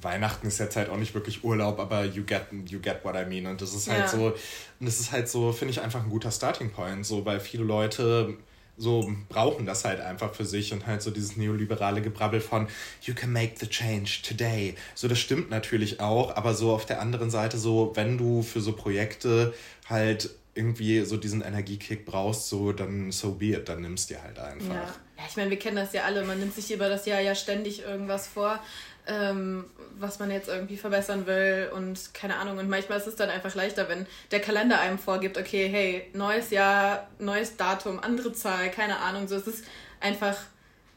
Weihnachten 0.00 0.48
ist 0.48 0.58
jetzt 0.58 0.74
halt 0.74 0.90
auch 0.90 0.96
nicht 0.96 1.14
wirklich 1.14 1.44
Urlaub, 1.44 1.78
aber 1.78 2.04
you 2.04 2.24
get, 2.24 2.46
you 2.66 2.80
get 2.80 3.04
what 3.04 3.14
I 3.14 3.26
mean. 3.26 3.46
Und 3.46 3.62
das 3.62 3.74
ist 3.74 3.88
halt 3.88 4.00
ja. 4.00 4.08
so, 4.08 4.26
und 4.26 4.86
das 4.86 4.98
ist 4.98 5.12
halt 5.12 5.28
so, 5.28 5.52
finde 5.52 5.70
ich 5.70 5.80
einfach 5.80 6.02
ein 6.02 6.10
guter 6.10 6.32
Starting 6.32 6.72
Point, 6.72 7.06
so, 7.06 7.24
weil 7.24 7.38
viele 7.38 7.62
Leute 7.62 8.36
so 8.76 9.12
brauchen 9.28 9.66
das 9.66 9.84
halt 9.84 10.00
einfach 10.00 10.34
für 10.34 10.44
sich 10.44 10.72
und 10.72 10.86
halt 10.86 11.02
so 11.02 11.10
dieses 11.10 11.36
neoliberale 11.36 12.02
Gebrabbel 12.02 12.40
von 12.40 12.68
you 13.02 13.14
can 13.14 13.32
make 13.32 13.54
the 13.58 13.66
change 13.66 14.20
today. 14.26 14.74
So, 14.94 15.08
das 15.08 15.18
stimmt 15.18 15.50
natürlich 15.50 16.00
auch, 16.00 16.36
aber 16.36 16.54
so 16.54 16.72
auf 16.72 16.86
der 16.86 17.00
anderen 17.00 17.30
Seite 17.30 17.58
so, 17.58 17.92
wenn 17.94 18.18
du 18.18 18.42
für 18.42 18.60
so 18.60 18.72
Projekte 18.72 19.54
halt 19.88 20.30
irgendwie 20.54 21.04
so 21.04 21.16
diesen 21.16 21.42
Energiekick 21.42 22.06
brauchst, 22.06 22.48
so 22.48 22.72
dann 22.72 23.12
so 23.12 23.32
be 23.32 23.52
it, 23.52 23.68
dann 23.68 23.82
nimmst 23.82 24.10
dir 24.10 24.22
halt 24.22 24.38
einfach. 24.38 24.74
Ja. 24.74 24.94
ja, 25.18 25.24
ich 25.28 25.36
meine, 25.36 25.50
wir 25.50 25.58
kennen 25.58 25.76
das 25.76 25.92
ja 25.92 26.04
alle, 26.04 26.24
man 26.24 26.40
nimmt 26.40 26.54
sich 26.54 26.72
über 26.72 26.88
das 26.88 27.04
Jahr 27.06 27.20
ja 27.20 27.34
ständig 27.34 27.82
irgendwas 27.82 28.26
vor 28.26 28.58
ähm, 29.06 29.64
was 29.98 30.18
man 30.18 30.30
jetzt 30.30 30.48
irgendwie 30.48 30.76
verbessern 30.76 31.26
will 31.26 31.70
und 31.74 32.12
keine 32.14 32.36
Ahnung. 32.36 32.58
Und 32.58 32.68
manchmal 32.68 32.98
ist 32.98 33.06
es 33.06 33.16
dann 33.16 33.30
einfach 33.30 33.54
leichter, 33.54 33.88
wenn 33.88 34.06
der 34.30 34.40
Kalender 34.40 34.80
einem 34.80 34.98
vorgibt, 34.98 35.38
okay, 35.38 35.68
hey, 35.68 36.10
neues 36.12 36.50
Jahr, 36.50 37.08
neues 37.18 37.56
Datum, 37.56 38.00
andere 38.00 38.32
Zahl, 38.32 38.70
keine 38.70 38.98
Ahnung. 38.98 39.28
So 39.28 39.36
es 39.36 39.46
ist 39.46 39.64
einfach 40.00 40.36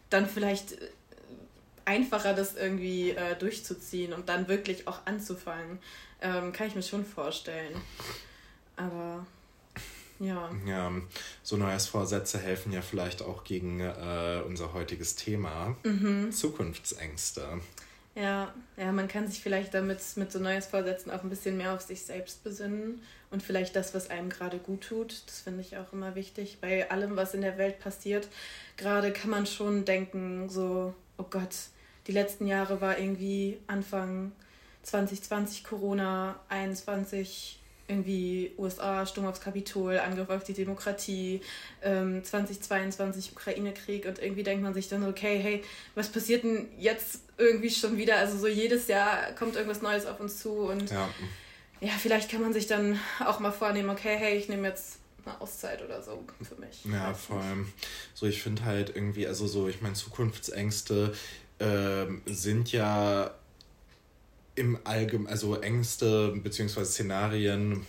dann 0.10 0.28
vielleicht 0.28 0.78
einfacher, 1.86 2.34
das 2.34 2.56
irgendwie 2.56 3.12
äh, 3.12 3.36
durchzuziehen 3.38 4.14
und 4.14 4.30
dann 4.30 4.48
wirklich 4.48 4.88
auch 4.88 5.06
anzufangen. 5.06 5.80
Ähm, 6.22 6.52
kann 6.52 6.68
ich 6.68 6.76
mir 6.76 6.84
schon 6.84 7.06
vorstellen. 7.06 7.76
Aber 8.76 9.26
ja. 10.20 10.50
Ja, 10.66 10.92
so 11.44 11.56
Neujahrsvorsätze 11.56 12.40
helfen 12.40 12.74
ja 12.74 12.82
vielleicht 12.82 13.22
auch 13.22 13.44
gegen 13.44 13.80
äh, 13.80 14.42
unser 14.46 14.74
heutiges 14.74 15.16
Thema. 15.16 15.78
Mhm. 15.84 16.32
Zukunftsängste. 16.32 17.62
Ja, 18.20 18.54
ja, 18.76 18.92
man 18.92 19.08
kann 19.08 19.30
sich 19.30 19.40
vielleicht 19.40 19.74
damit 19.74 20.02
mit 20.18 20.30
so 20.30 20.40
Neues 20.40 20.66
vorsetzen 20.66 21.10
auch 21.10 21.24
ein 21.24 21.30
bisschen 21.30 21.56
mehr 21.56 21.74
auf 21.74 21.80
sich 21.80 22.02
selbst 22.02 22.44
besinnen 22.44 23.02
und 23.32 23.42
vielleicht 23.42 23.78
das, 23.78 23.94
was 23.94 24.10
einem 24.10 24.30
gerade 24.30 24.58
gut 24.58 24.82
tut. 24.82 25.24
Das 25.26 25.40
finde 25.40 25.62
ich 25.62 25.78
auch 25.78 25.94
immer 25.94 26.16
wichtig. 26.16 26.58
Bei 26.60 26.92
allem, 26.92 27.16
was 27.16 27.34
in 27.34 27.42
der 27.42 27.58
Welt 27.58 27.80
passiert, 27.80 28.28
gerade 28.76 29.14
kann 29.14 29.30
man 29.30 29.46
schon 29.46 29.86
denken, 29.86 30.50
so, 30.50 30.94
oh 31.18 31.26
Gott, 31.30 31.56
die 32.08 32.12
letzten 32.12 32.46
Jahre 32.46 32.82
war 32.82 33.00
irgendwie 33.00 33.58
Anfang 33.68 34.34
2020 34.84 35.64
Corona, 35.64 36.42
21 36.50 37.62
irgendwie 37.88 38.52
USA, 38.58 39.06
Sturm 39.06 39.28
aufs 39.28 39.42
Kapitol, 39.42 39.98
Angriff 39.98 40.30
auf 40.30 40.44
die 40.44 40.54
Demokratie, 40.54 41.40
ähm, 41.82 42.24
2022 42.24 43.32
Ukraine-Krieg 43.32 44.06
und 44.06 44.20
irgendwie 44.20 44.44
denkt 44.44 44.62
man 44.62 44.74
sich 44.74 44.90
dann, 44.90 45.08
okay, 45.08 45.40
hey, 45.40 45.64
was 45.96 46.10
passiert 46.10 46.44
denn 46.44 46.68
jetzt 46.78 47.22
irgendwie 47.40 47.70
schon 47.70 47.98
wieder? 47.98 48.18
Also 48.18 48.38
so 48.38 48.48
jedes 48.48 48.88
Jahr 48.88 49.34
kommt 49.34 49.56
irgendwas 49.56 49.82
Neues 49.82 50.06
auf 50.06 50.20
uns 50.20 50.40
zu 50.40 50.52
und 50.52 50.92
ja, 50.92 51.10
ja 51.80 51.94
vielleicht 51.98 52.30
kann 52.30 52.42
man 52.42 52.54
sich 52.54 52.68
dann 52.68 53.00
auch 53.26 53.40
mal 53.40 53.52
vornehmen, 53.52 53.90
okay, 53.90 54.16
hey, 54.18 54.38
ich 54.38 54.50
nehme 54.50 54.68
jetzt 54.68 55.00
eine 55.26 55.40
Auszeit 55.42 55.84
oder 55.84 56.02
so 56.02 56.24
für 56.42 56.56
mich. 56.56 56.86
Ja, 56.86 57.14
vor 57.14 57.42
allem, 57.42 57.72
so 58.14 58.26
ich 58.26 58.42
finde 58.42 58.66
halt 58.66 58.96
irgendwie, 58.96 59.28
also 59.28 59.48
so, 59.48 59.68
ich 59.68 59.82
meine, 59.82 59.96
Zukunftsängste 59.96 61.14
ähm, 61.60 62.22
sind 62.26 62.72
ja 62.72 63.32
im 64.56 64.78
Allgemeinen, 64.84 65.28
also 65.28 65.60
Ängste 65.60 66.34
bzw. 66.36 66.84
Szenarien. 66.84 67.86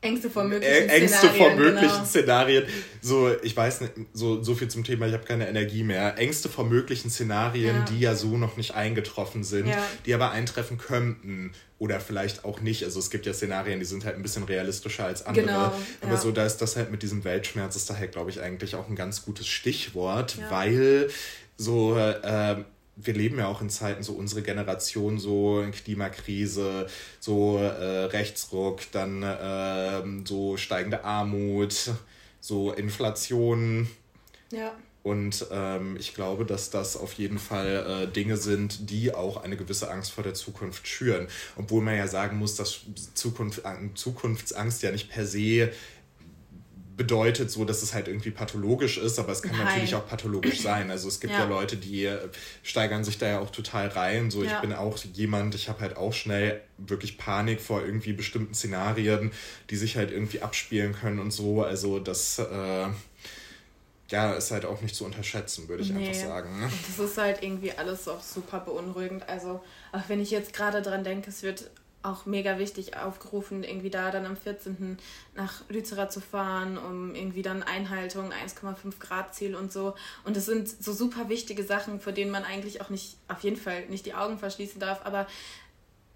Ängste 0.00 0.30
vor 0.30 0.44
möglichen 0.44 0.88
Ängste 0.88 1.18
Szenarien. 1.18 1.36
vor 1.36 1.56
möglichen 1.56 1.88
genau. 1.88 2.04
Szenarien. 2.04 2.64
So, 3.02 3.34
ich 3.42 3.56
weiß 3.56 3.80
nicht, 3.80 3.92
so, 4.12 4.42
so 4.42 4.54
viel 4.54 4.68
zum 4.68 4.84
Thema, 4.84 5.06
ich 5.08 5.12
habe 5.12 5.24
keine 5.24 5.48
Energie 5.48 5.82
mehr. 5.82 6.16
Ängste 6.18 6.48
vor 6.48 6.64
möglichen 6.64 7.10
Szenarien, 7.10 7.76
ja. 7.76 7.84
die 7.84 7.98
ja 7.98 8.14
so 8.14 8.36
noch 8.36 8.56
nicht 8.56 8.74
eingetroffen 8.74 9.42
sind, 9.42 9.66
ja. 9.66 9.84
die 10.06 10.14
aber 10.14 10.30
eintreffen 10.30 10.78
könnten. 10.78 11.52
Oder 11.78 12.00
vielleicht 12.00 12.44
auch 12.44 12.60
nicht. 12.60 12.84
Also 12.84 13.00
es 13.00 13.10
gibt 13.10 13.26
ja 13.26 13.32
Szenarien, 13.32 13.80
die 13.80 13.86
sind 13.86 14.04
halt 14.04 14.16
ein 14.16 14.22
bisschen 14.22 14.44
realistischer 14.44 15.04
als 15.04 15.26
andere. 15.26 15.46
Genau, 15.46 15.72
aber 16.00 16.12
ja. 16.12 16.16
so, 16.16 16.30
da 16.30 16.46
ist 16.46 16.58
das 16.58 16.76
halt 16.76 16.90
mit 16.90 17.02
diesem 17.02 17.24
Weltschmerz 17.24 17.76
ist 17.76 17.90
daher, 17.90 18.08
glaube 18.08 18.30
ich, 18.30 18.40
eigentlich 18.40 18.74
auch 18.76 18.88
ein 18.88 18.96
ganz 18.96 19.24
gutes 19.24 19.46
Stichwort, 19.48 20.38
weil 20.50 21.08
so 21.56 21.96
äh, 21.96 22.64
wir 23.00 23.14
leben 23.14 23.38
ja 23.38 23.46
auch 23.46 23.60
in 23.60 23.70
Zeiten, 23.70 24.02
so 24.02 24.12
unsere 24.12 24.42
Generation, 24.42 25.18
so 25.18 25.64
Klimakrise, 25.84 26.86
so 27.20 27.58
äh, 27.58 28.04
Rechtsruck, 28.04 28.80
dann 28.92 29.22
äh, 29.22 30.02
so 30.26 30.56
steigende 30.56 31.04
Armut, 31.04 31.92
so 32.40 32.72
Inflation. 32.72 33.88
Ja. 34.50 34.74
Und 35.04 35.46
ähm, 35.52 35.96
ich 35.98 36.14
glaube, 36.14 36.44
dass 36.44 36.70
das 36.70 36.96
auf 36.96 37.14
jeden 37.14 37.38
Fall 37.38 38.02
äh, 38.08 38.12
Dinge 38.12 38.36
sind, 38.36 38.90
die 38.90 39.14
auch 39.14 39.38
eine 39.38 39.56
gewisse 39.56 39.90
Angst 39.90 40.10
vor 40.10 40.24
der 40.24 40.34
Zukunft 40.34 40.86
schüren. 40.86 41.28
Obwohl 41.56 41.82
man 41.82 41.96
ja 41.96 42.08
sagen 42.08 42.36
muss, 42.36 42.56
dass 42.56 42.80
Zukunft, 43.14 43.62
Zukunftsangst 43.94 44.82
ja 44.82 44.90
nicht 44.90 45.08
per 45.08 45.24
se 45.24 45.70
bedeutet 46.98 47.50
so, 47.50 47.64
dass 47.64 47.82
es 47.82 47.94
halt 47.94 48.08
irgendwie 48.08 48.32
pathologisch 48.32 48.98
ist, 48.98 49.18
aber 49.18 49.32
es 49.32 49.40
kann 49.40 49.56
Nein. 49.56 49.66
natürlich 49.66 49.94
auch 49.94 50.06
pathologisch 50.06 50.60
sein. 50.60 50.90
Also 50.90 51.08
es 51.08 51.20
gibt 51.20 51.32
ja, 51.32 51.40
ja 51.40 51.44
Leute, 51.46 51.76
die 51.76 52.04
äh, 52.04 52.28
steigern 52.62 53.04
sich 53.04 53.16
da 53.16 53.28
ja 53.28 53.38
auch 53.38 53.50
total 53.50 53.88
rein. 53.88 54.30
So, 54.30 54.42
ja. 54.42 54.56
ich 54.56 54.60
bin 54.60 54.74
auch 54.74 54.98
jemand, 55.14 55.54
ich 55.54 55.68
habe 55.68 55.80
halt 55.80 55.96
auch 55.96 56.12
schnell 56.12 56.60
wirklich 56.76 57.16
Panik 57.16 57.60
vor 57.60 57.82
irgendwie 57.82 58.12
bestimmten 58.12 58.52
Szenarien, 58.52 59.30
die 59.70 59.76
sich 59.76 59.96
halt 59.96 60.10
irgendwie 60.10 60.42
abspielen 60.42 60.92
können 60.92 61.20
und 61.20 61.30
so. 61.30 61.62
Also 61.62 62.00
das 62.00 62.40
äh, 62.40 62.88
ja, 64.10 64.32
ist 64.32 64.50
halt 64.50 64.64
auch 64.64 64.80
nicht 64.80 64.96
zu 64.96 65.04
unterschätzen, 65.04 65.68
würde 65.68 65.84
ich 65.84 65.90
nee. 65.90 66.08
einfach 66.08 66.20
sagen. 66.20 66.60
Ne? 66.60 66.68
Das 66.88 67.10
ist 67.10 67.16
halt 67.16 67.42
irgendwie 67.42 67.72
alles 67.72 68.08
auch 68.08 68.22
super 68.22 68.60
beunruhigend. 68.60 69.28
Also, 69.28 69.62
auch 69.92 70.08
wenn 70.08 70.20
ich 70.20 70.30
jetzt 70.30 70.52
gerade 70.52 70.82
dran 70.82 71.04
denke, 71.04 71.30
es 71.30 71.42
wird 71.42 71.70
auch 72.08 72.26
mega 72.26 72.58
wichtig 72.58 72.96
aufgerufen, 72.96 73.62
irgendwie 73.62 73.90
da 73.90 74.10
dann 74.10 74.26
am 74.26 74.36
14. 74.36 74.98
nach 75.34 75.62
Lützerath 75.68 76.12
zu 76.12 76.20
fahren, 76.20 76.78
um 76.78 77.14
irgendwie 77.14 77.42
dann 77.42 77.62
Einhaltung, 77.62 78.32
1,5 78.32 78.98
Grad 78.98 79.34
Ziel 79.34 79.54
und 79.54 79.72
so. 79.72 79.94
Und 80.24 80.36
das 80.36 80.46
sind 80.46 80.68
so 80.68 80.92
super 80.92 81.28
wichtige 81.28 81.64
Sachen, 81.64 82.00
vor 82.00 82.12
denen 82.12 82.30
man 82.30 82.44
eigentlich 82.44 82.80
auch 82.80 82.90
nicht, 82.90 83.16
auf 83.28 83.40
jeden 83.40 83.56
Fall 83.56 83.86
nicht 83.86 84.06
die 84.06 84.14
Augen 84.14 84.38
verschließen 84.38 84.80
darf. 84.80 85.04
Aber 85.04 85.26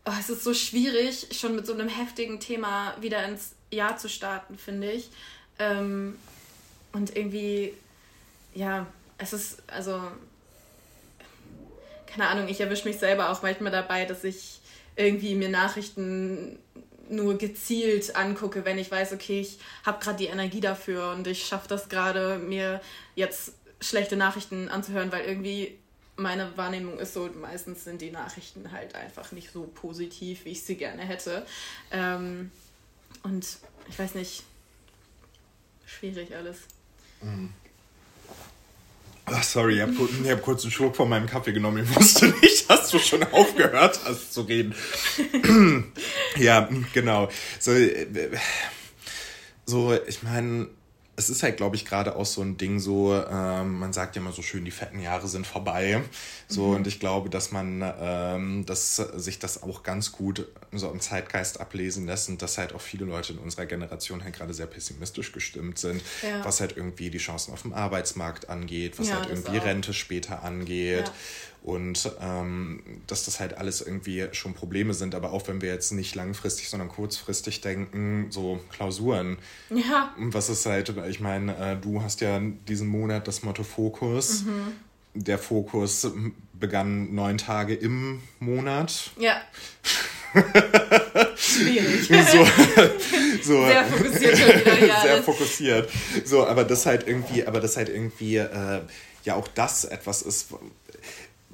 oh, 0.06 0.12
es 0.18 0.30
ist 0.30 0.44
so 0.44 0.54
schwierig, 0.54 1.28
schon 1.32 1.54
mit 1.54 1.66
so 1.66 1.72
einem 1.72 1.88
heftigen 1.88 2.40
Thema 2.40 2.94
wieder 3.00 3.24
ins 3.26 3.54
Jahr 3.70 3.96
zu 3.96 4.08
starten, 4.08 4.58
finde 4.58 4.90
ich. 4.90 5.10
Ähm, 5.58 6.16
und 6.92 7.16
irgendwie, 7.16 7.74
ja, 8.54 8.86
es 9.18 9.32
ist, 9.32 9.62
also, 9.68 10.00
keine 12.06 12.28
Ahnung, 12.28 12.48
ich 12.48 12.60
erwische 12.60 12.86
mich 12.86 12.98
selber 12.98 13.30
auch 13.30 13.42
manchmal 13.42 13.72
dabei, 13.72 14.04
dass 14.04 14.24
ich 14.24 14.61
irgendwie 14.96 15.34
mir 15.34 15.48
Nachrichten 15.48 16.58
nur 17.08 17.36
gezielt 17.36 18.16
angucke, 18.16 18.64
wenn 18.64 18.78
ich 18.78 18.90
weiß, 18.90 19.12
okay, 19.12 19.40
ich 19.40 19.58
habe 19.84 20.02
gerade 20.02 20.18
die 20.18 20.26
Energie 20.26 20.60
dafür 20.60 21.10
und 21.10 21.26
ich 21.26 21.44
schaffe 21.46 21.68
das 21.68 21.88
gerade, 21.88 22.38
mir 22.38 22.80
jetzt 23.14 23.54
schlechte 23.80 24.16
Nachrichten 24.16 24.68
anzuhören, 24.68 25.12
weil 25.12 25.24
irgendwie 25.24 25.78
meine 26.16 26.56
Wahrnehmung 26.56 26.98
ist 26.98 27.14
so, 27.14 27.28
meistens 27.40 27.84
sind 27.84 28.00
die 28.00 28.10
Nachrichten 28.10 28.70
halt 28.72 28.94
einfach 28.94 29.32
nicht 29.32 29.50
so 29.50 29.64
positiv, 29.74 30.44
wie 30.44 30.50
ich 30.50 30.62
sie 30.62 30.76
gerne 30.76 31.02
hätte. 31.02 31.46
Ähm, 31.90 32.50
und 33.22 33.58
ich 33.88 33.98
weiß 33.98 34.14
nicht, 34.14 34.44
schwierig 35.86 36.34
alles. 36.34 36.58
Mhm. 37.20 37.52
Ach, 39.26 39.42
sorry, 39.42 39.76
ich 39.76 39.80
habe 39.82 39.92
hab 40.28 40.42
kurz 40.42 40.62
einen 40.62 40.72
Schluck 40.72 40.96
von 40.96 41.08
meinem 41.08 41.26
Kaffee 41.26 41.52
genommen. 41.52 41.84
Ich 41.84 41.96
wusste 41.96 42.26
nicht, 42.42 42.68
dass 42.68 42.90
du 42.90 42.98
schon 42.98 43.22
aufgehört 43.22 44.00
hast 44.04 44.34
zu 44.34 44.42
reden. 44.42 44.74
ja, 46.36 46.68
genau. 46.92 47.28
So, 47.60 47.72
äh, 47.72 48.06
so 49.64 49.96
ich 50.06 50.22
meine, 50.22 50.68
es 51.14 51.28
ist 51.28 51.42
halt, 51.42 51.58
glaube 51.58 51.76
ich, 51.76 51.84
gerade 51.84 52.16
auch 52.16 52.24
so 52.24 52.40
ein 52.40 52.56
Ding 52.56 52.78
so, 52.78 53.14
ähm, 53.14 53.78
man 53.78 53.92
sagt 53.92 54.16
ja 54.16 54.22
immer 54.22 54.32
so 54.32 54.40
schön, 54.40 54.64
die 54.64 54.70
fetten 54.70 54.98
Jahre 54.98 55.28
sind 55.28 55.46
vorbei. 55.46 56.02
So, 56.48 56.68
mhm. 56.68 56.76
und 56.76 56.86
ich 56.86 57.00
glaube, 57.00 57.28
dass 57.28 57.52
man, 57.52 57.84
ähm, 58.00 58.64
dass 58.64 58.96
sich 58.96 59.38
das 59.38 59.62
auch 59.62 59.82
ganz 59.82 60.12
gut 60.12 60.48
so 60.72 60.90
im 60.90 61.00
Zeitgeist 61.00 61.60
ablesen 61.60 62.06
lässt 62.06 62.30
und 62.30 62.40
dass 62.40 62.56
halt 62.56 62.74
auch 62.74 62.80
viele 62.80 63.04
Leute 63.04 63.34
in 63.34 63.38
unserer 63.38 63.66
Generation 63.66 64.24
halt 64.24 64.34
gerade 64.34 64.54
sehr 64.54 64.66
pessimistisch 64.66 65.32
gestimmt 65.32 65.78
sind, 65.78 66.02
ja. 66.22 66.44
was 66.44 66.60
halt 66.60 66.76
irgendwie 66.76 67.10
die 67.10 67.18
Chancen 67.18 67.52
auf 67.52 67.62
dem 67.62 67.74
Arbeitsmarkt 67.74 68.48
angeht, 68.48 68.98
was 68.98 69.08
ja, 69.08 69.16
halt 69.16 69.28
irgendwie 69.28 69.58
Rente 69.58 69.92
später 69.92 70.42
angeht. 70.42 71.08
Ja 71.08 71.14
und 71.62 72.10
ähm, 72.20 72.82
dass 73.06 73.24
das 73.24 73.38
halt 73.38 73.56
alles 73.56 73.80
irgendwie 73.80 74.26
schon 74.32 74.52
Probleme 74.52 74.94
sind, 74.94 75.14
aber 75.14 75.32
auch 75.32 75.46
wenn 75.46 75.62
wir 75.62 75.72
jetzt 75.72 75.92
nicht 75.92 76.14
langfristig, 76.14 76.68
sondern 76.68 76.88
kurzfristig 76.88 77.60
denken, 77.60 78.26
so 78.30 78.60
Klausuren. 78.70 79.38
Ja. 79.70 80.12
Was 80.18 80.48
ist 80.48 80.66
halt, 80.66 80.92
ich 81.08 81.20
meine, 81.20 81.56
äh, 81.56 81.76
du 81.76 82.02
hast 82.02 82.20
ja 82.20 82.40
diesen 82.40 82.88
Monat 82.88 83.28
das 83.28 83.44
Motto 83.44 83.62
Fokus. 83.62 84.42
Mhm. 84.44 84.72
Der 85.14 85.38
Fokus 85.38 86.10
begann 86.54 87.14
neun 87.14 87.38
Tage 87.38 87.74
im 87.74 88.20
Monat. 88.40 89.10
Ja. 89.18 89.42
Schwierig. 91.36 92.08
So, 92.08 92.46
so, 93.42 93.66
sehr 93.66 93.84
fokussiert 93.84 94.38
schon 94.38 94.60
wieder, 94.60 94.86
ja. 94.86 95.02
Sehr 95.02 95.22
fokussiert. 95.22 95.90
So, 96.24 96.46
aber 96.46 96.64
das 96.64 96.86
halt 96.86 97.06
irgendwie, 97.06 97.46
aber 97.46 97.60
das 97.60 97.76
halt 97.76 97.88
irgendwie 97.88 98.36
äh, 98.38 98.80
ja 99.24 99.34
auch 99.34 99.48
das 99.48 99.84
etwas 99.84 100.22
ist, 100.22 100.48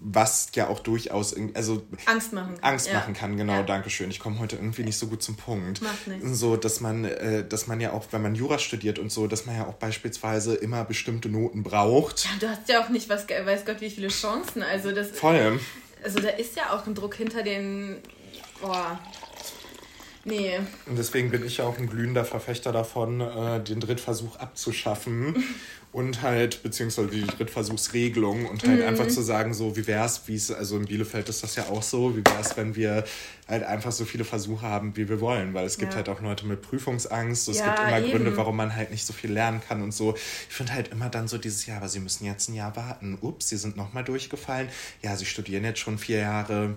was 0.01 0.49
ja 0.55 0.69
auch 0.69 0.79
durchaus 0.79 1.35
also 1.55 1.83
Angst 2.07 2.33
machen 2.33 2.55
kann. 2.55 2.65
Angst 2.65 2.87
ja. 2.87 2.95
machen 2.95 3.15
kann, 3.15 3.37
genau, 3.37 3.55
ja. 3.55 3.63
danke 3.63 3.91
schön. 3.91 4.11
Ich 4.11 4.21
komme 4.21 4.39
heute 4.39 4.57
irgendwie 4.57 4.85
nicht 4.85 4.97
so 4.97 5.09
gut 5.09 5.23
zum 5.23 5.37
Punkt. 5.37 5.83
Macht 5.83 6.07
nichts. 6.07 6.39
So, 6.39 6.57
dass 6.57 6.81
man, 6.81 7.05
äh, 7.05 7.47
dass 7.47 7.67
man 7.67 7.81
ja 7.81 7.93
auch, 7.93 8.05
wenn 8.13 8.23
man 8.23 8.35
Jura 8.35 8.59
studiert 8.59 8.99
und 8.99 9.11
so, 9.11 9.27
dass 9.27 9.47
man 9.47 9.57
ja 9.57 9.67
auch 9.67 9.75
beispielsweise 9.75 10.55
immer 10.55 10.85
bestimmte 10.85 11.29
Noten 11.29 11.63
braucht. 11.63 12.25
Ja, 12.25 12.31
du 12.41 12.49
hast 12.49 12.69
ja 12.69 12.85
auch 12.85 12.89
nicht, 12.89 13.09
was 13.09 13.29
weiß 13.29 13.65
Gott, 13.65 13.81
wie 13.81 13.91
viele 13.91 14.09
Chancen. 14.09 14.63
Also 14.63 14.93
das. 14.93 15.11
Voll. 15.11 15.61
Also 16.03 16.21
da 16.21 16.29
ist 16.29 16.57
ja 16.57 16.73
auch 16.73 16.87
ein 16.87 16.95
Druck 16.95 17.15
hinter 17.15 17.43
den. 17.43 17.97
Boah. 18.61 18.99
Nee. 20.29 20.59
Und 20.87 20.99
deswegen 20.99 21.31
bin 21.31 21.45
ich 21.45 21.59
ja 21.59 21.65
auch 21.65 21.79
ein 21.79 21.89
glühender 21.89 22.25
Verfechter 22.25 22.73
davon, 22.73 23.21
äh, 23.21 23.63
den 23.63 23.81
Drittversuch 23.81 24.37
abzuschaffen 24.37 25.43
und 25.93 26.23
halt, 26.23 26.63
beziehungsweise 26.63 27.09
die 27.09 27.27
Drittversuchsregelung 27.27 28.47
und 28.47 28.67
halt 28.67 28.81
mhm. 28.81 28.87
einfach 28.87 29.09
zu 29.09 29.23
sagen, 29.23 29.55
so, 29.55 29.77
wie 29.77 29.87
wäre 29.87 30.05
es, 30.05 30.23
wie 30.27 30.35
es, 30.35 30.51
also 30.51 30.77
in 30.77 30.85
Bielefeld 30.85 31.29
ist 31.29 31.43
das 31.43 31.57
ja 31.57 31.65
auch 31.71 31.83
so, 31.83 32.15
wie 32.15 32.25
wäre 32.25 32.41
es, 32.41 32.57
wenn 32.57 32.77
wir 32.77 33.05
halt 33.49 33.63
einfach 33.63 33.91
so 33.91 34.05
viele 34.05 34.25
Versuche 34.25 34.67
haben, 34.67 34.97
wie 34.97 35.09
wir 35.09 35.21
wollen, 35.21 35.55
weil 35.55 35.65
es 35.65 35.79
gibt 35.79 35.93
ja. 35.93 35.97
halt 35.97 36.11
auch 36.11 36.21
Leute 36.21 36.47
mit 36.47 36.61
Prüfungsangst, 36.61 37.49
es 37.49 37.59
ja, 37.59 37.67
gibt 37.67 37.89
immer 37.89 37.99
eben. 37.99 38.11
Gründe, 38.11 38.37
warum 38.37 38.57
man 38.57 38.77
halt 38.77 38.91
nicht 38.91 39.07
so 39.07 39.15
viel 39.15 39.33
lernen 39.33 39.63
kann 39.67 39.83
und 39.83 39.93
so. 39.93 40.15
Ich 40.15 40.55
finde 40.55 40.75
halt 40.75 40.89
immer 40.89 41.09
dann 41.09 41.27
so 41.27 41.39
dieses 41.39 41.65
Jahr, 41.65 41.79
aber 41.79 41.89
sie 41.89 42.01
müssen 42.01 42.27
jetzt 42.27 42.51
ein 42.51 42.55
Jahr 42.55 42.77
warten. 42.77 43.17
Ups, 43.23 43.49
sie 43.49 43.57
sind 43.57 43.77
nochmal 43.77 44.05
durchgefallen. 44.05 44.69
Ja, 45.03 45.17
sie 45.17 45.25
studieren 45.25 45.65
jetzt 45.65 45.81
schon 45.81 45.97
vier 45.97 46.19
Jahre 46.19 46.77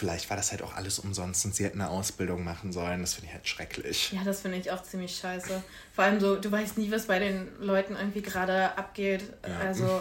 vielleicht 0.00 0.30
war 0.30 0.36
das 0.38 0.50
halt 0.50 0.62
auch 0.62 0.74
alles 0.74 0.98
umsonst 0.98 1.44
und 1.44 1.54
sie 1.54 1.62
hätten 1.62 1.78
eine 1.78 1.90
Ausbildung 1.90 2.42
machen 2.42 2.72
sollen. 2.72 3.02
Das 3.02 3.14
finde 3.14 3.28
ich 3.28 3.34
halt 3.34 3.46
schrecklich. 3.46 4.12
Ja, 4.12 4.22
das 4.24 4.40
finde 4.40 4.56
ich 4.56 4.72
auch 4.72 4.82
ziemlich 4.82 5.14
scheiße. 5.14 5.62
Vor 5.94 6.04
allem 6.04 6.18
so, 6.20 6.36
du 6.36 6.50
weißt 6.50 6.78
nie, 6.78 6.90
was 6.90 7.06
bei 7.06 7.18
den 7.18 7.48
Leuten 7.60 7.96
irgendwie 7.96 8.22
gerade 8.22 8.78
abgeht. 8.78 9.22
Ja. 9.46 9.58
Also, 9.58 10.00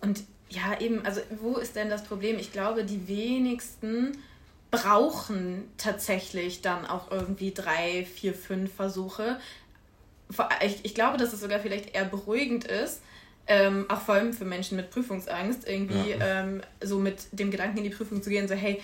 und 0.00 0.22
ja, 0.48 0.80
eben, 0.80 1.04
also 1.04 1.20
wo 1.42 1.58
ist 1.58 1.76
denn 1.76 1.90
das 1.90 2.04
Problem? 2.04 2.38
Ich 2.38 2.52
glaube, 2.52 2.84
die 2.84 3.06
wenigsten 3.06 4.16
brauchen 4.70 5.64
tatsächlich 5.76 6.62
dann 6.62 6.86
auch 6.86 7.10
irgendwie 7.10 7.52
drei, 7.52 8.06
vier, 8.06 8.32
fünf 8.32 8.74
Versuche. 8.74 9.38
Ich, 10.64 10.86
ich 10.86 10.94
glaube, 10.94 11.18
dass 11.18 11.34
es 11.34 11.40
sogar 11.40 11.60
vielleicht 11.60 11.94
eher 11.94 12.06
beruhigend 12.06 12.64
ist, 12.64 13.02
ähm, 13.46 13.84
auch 13.90 14.00
vor 14.00 14.14
allem 14.14 14.32
für 14.32 14.46
Menschen 14.46 14.76
mit 14.76 14.90
Prüfungsangst, 14.90 15.68
irgendwie 15.68 16.12
ja. 16.12 16.40
ähm, 16.40 16.62
so 16.82 16.98
mit 16.98 17.26
dem 17.32 17.50
Gedanken 17.50 17.76
in 17.76 17.84
die 17.84 17.90
Prüfung 17.90 18.22
zu 18.22 18.30
gehen, 18.30 18.48
so 18.48 18.54
hey, 18.54 18.80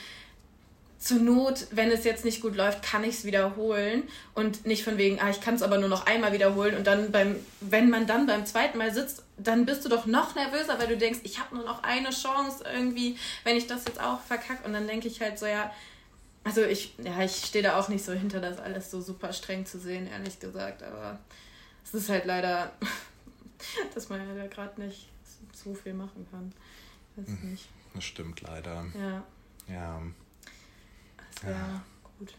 zur 1.01 1.19
Not, 1.19 1.67
wenn 1.71 1.91
es 1.91 2.05
jetzt 2.05 2.27
nicht 2.27 2.43
gut 2.43 2.55
läuft, 2.55 2.83
kann 2.83 3.03
ich 3.05 3.17
es 3.17 3.25
wiederholen 3.25 4.03
und 4.35 4.67
nicht 4.67 4.85
von 4.85 4.99
wegen, 4.99 5.19
ah, 5.19 5.31
ich 5.31 5.41
kann 5.41 5.55
es 5.55 5.63
aber 5.63 5.79
nur 5.79 5.89
noch 5.89 6.05
einmal 6.05 6.33
wiederholen 6.33 6.77
und 6.77 6.87
dann 6.87 7.11
beim, 7.11 7.37
wenn 7.63 7.89
man 7.89 8.07
dann 8.07 8.27
beim 8.27 8.45
zweiten 8.45 8.77
Mal 8.77 8.93
sitzt, 8.93 9.25
dann 9.39 9.65
bist 9.65 9.83
du 9.83 9.89
doch 9.89 10.05
noch 10.05 10.35
nervöser, 10.35 10.79
weil 10.79 10.89
du 10.89 10.99
denkst, 10.99 11.21
ich 11.23 11.41
habe 11.41 11.57
nur 11.57 11.65
noch 11.65 11.83
eine 11.83 12.11
Chance 12.11 12.65
irgendwie, 12.71 13.17
wenn 13.45 13.57
ich 13.57 13.67
das 13.67 13.87
jetzt 13.87 13.99
auch 13.99 14.21
verkacke 14.21 14.63
und 14.67 14.75
dann 14.75 14.87
denke 14.87 15.09
ich 15.09 15.23
halt 15.23 15.39
so, 15.39 15.47
ja, 15.47 15.73
also 16.45 16.63
ich, 16.63 16.95
ja, 16.99 17.23
ich 17.23 17.47
stehe 17.47 17.65
da 17.65 17.81
auch 17.81 17.89
nicht 17.89 18.05
so 18.05 18.13
hinter, 18.13 18.41
das 18.41 18.61
alles 18.61 18.91
so 18.91 19.01
super 19.01 19.33
streng 19.33 19.65
zu 19.65 19.81
sehen, 19.81 20.07
ehrlich 20.07 20.39
gesagt, 20.39 20.83
aber 20.83 21.19
es 21.83 21.95
ist 21.95 22.11
halt 22.11 22.27
leider, 22.27 22.73
dass 23.95 24.11
man 24.11 24.37
ja 24.37 24.47
gerade 24.49 24.83
nicht 24.83 25.09
so 25.55 25.73
viel 25.73 25.95
machen 25.95 26.27
kann. 26.31 26.53
Weiß 27.17 27.27
hm, 27.27 27.51
nicht. 27.53 27.69
Das 27.95 28.05
stimmt 28.05 28.43
leider. 28.43 28.85
Ja. 28.99 29.25
Ja. 29.67 30.03
Ja, 31.45 31.83
gut. 32.19 32.35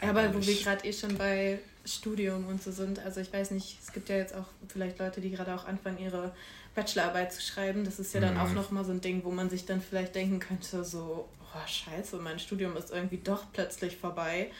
Ja, 0.00 0.10
aber 0.10 0.34
wo 0.34 0.44
wir 0.44 0.54
gerade 0.54 0.86
eh 0.86 0.92
schon 0.92 1.16
bei 1.16 1.58
Studium 1.84 2.46
und 2.46 2.62
so 2.62 2.70
sind, 2.72 2.98
also 2.98 3.20
ich 3.20 3.32
weiß 3.32 3.50
nicht, 3.50 3.78
es 3.80 3.92
gibt 3.92 4.08
ja 4.08 4.16
jetzt 4.16 4.34
auch 4.34 4.46
vielleicht 4.68 4.98
Leute, 4.98 5.20
die 5.20 5.30
gerade 5.30 5.54
auch 5.54 5.66
anfangen, 5.66 5.98
ihre 5.98 6.32
Bachelorarbeit 6.74 7.32
zu 7.32 7.40
schreiben. 7.40 7.84
Das 7.84 7.98
ist 7.98 8.14
ja 8.14 8.20
dann 8.20 8.34
mhm. 8.34 8.40
auch 8.40 8.52
nochmal 8.52 8.84
so 8.84 8.92
ein 8.92 9.00
Ding, 9.00 9.22
wo 9.24 9.30
man 9.30 9.50
sich 9.50 9.64
dann 9.64 9.80
vielleicht 9.80 10.14
denken 10.14 10.40
könnte, 10.40 10.84
so, 10.84 11.28
oh 11.40 11.66
scheiße, 11.66 12.16
mein 12.18 12.38
Studium 12.38 12.76
ist 12.76 12.90
irgendwie 12.90 13.18
doch 13.18 13.44
plötzlich 13.52 13.96
vorbei. 13.96 14.50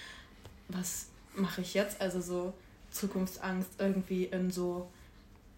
Was 0.69 1.07
mache 1.35 1.61
ich 1.61 1.75
jetzt? 1.75 2.01
Also 2.01 2.21
so 2.21 2.55
Zukunftsangst 2.91 3.71
irgendwie 3.79 4.25
in 4.25 4.51
so 4.51 4.89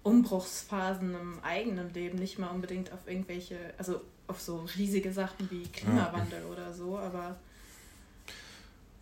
Umbruchsphasen 0.03 1.15
im 1.15 1.39
eigenen 1.43 1.93
Leben, 1.93 2.19
nicht 2.19 2.39
mal 2.39 2.49
unbedingt 2.49 2.93
auf 2.93 3.01
irgendwelche, 3.07 3.59
also 3.77 4.01
auf 4.29 4.41
so 4.41 4.67
riesige 4.77 5.13
Sachen 5.13 5.51
wie 5.51 5.65
Klimawandel 5.65 6.41
ja. 6.41 6.47
oder 6.47 6.73
so, 6.73 6.97
aber 6.99 7.37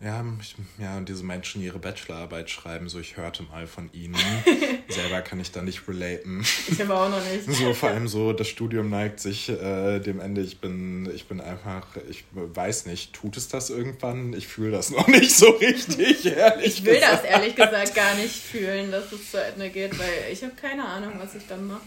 ja, 0.01 0.25
ich, 0.41 0.55
ja, 0.77 0.97
und 0.97 1.07
diese 1.07 1.23
Menschen 1.23 1.61
ihre 1.61 1.79
Bachelorarbeit 1.79 2.49
schreiben, 2.49 2.89
so 2.89 2.99
ich 2.99 3.15
hörte 3.15 3.43
mal 3.43 3.65
von 3.65 3.89
ihnen. 3.93 4.17
Selber 4.89 5.21
kann 5.21 5.39
ich 5.39 5.51
da 5.51 5.61
nicht 5.61 5.87
relaten. 5.87 6.45
Ich 6.67 6.81
aber 6.81 7.01
auch 7.01 7.09
noch 7.09 7.23
nicht. 7.31 7.45
So 7.45 7.73
vor 7.73 7.89
allem 7.89 8.07
so, 8.07 8.33
das 8.33 8.47
Studium 8.47 8.89
neigt 8.89 9.19
sich 9.19 9.49
äh, 9.49 9.99
dem 9.99 10.19
Ende. 10.19 10.41
Ich 10.41 10.59
bin, 10.59 11.09
ich 11.15 11.27
bin 11.27 11.39
einfach, 11.39 11.87
ich 12.09 12.25
weiß 12.33 12.87
nicht, 12.87 13.13
tut 13.13 13.37
es 13.37 13.47
das 13.47 13.69
irgendwann? 13.69 14.33
Ich 14.33 14.47
fühle 14.47 14.71
das 14.71 14.91
noch 14.91 15.07
nicht 15.07 15.31
so 15.31 15.49
richtig, 15.51 16.25
ehrlich 16.25 16.79
Ich 16.79 16.85
will 16.85 16.95
gesagt. 16.95 17.23
das 17.23 17.23
ehrlich 17.23 17.55
gesagt 17.55 17.95
gar 17.95 18.15
nicht 18.15 18.35
fühlen, 18.35 18.91
dass 18.91 19.11
es 19.11 19.31
zu 19.31 19.41
Ende 19.41 19.69
geht, 19.69 19.97
weil 19.97 20.31
ich 20.31 20.43
habe 20.43 20.53
keine 20.55 20.85
Ahnung, 20.85 21.13
was 21.17 21.35
ich 21.35 21.47
dann 21.47 21.67
mache. 21.67 21.81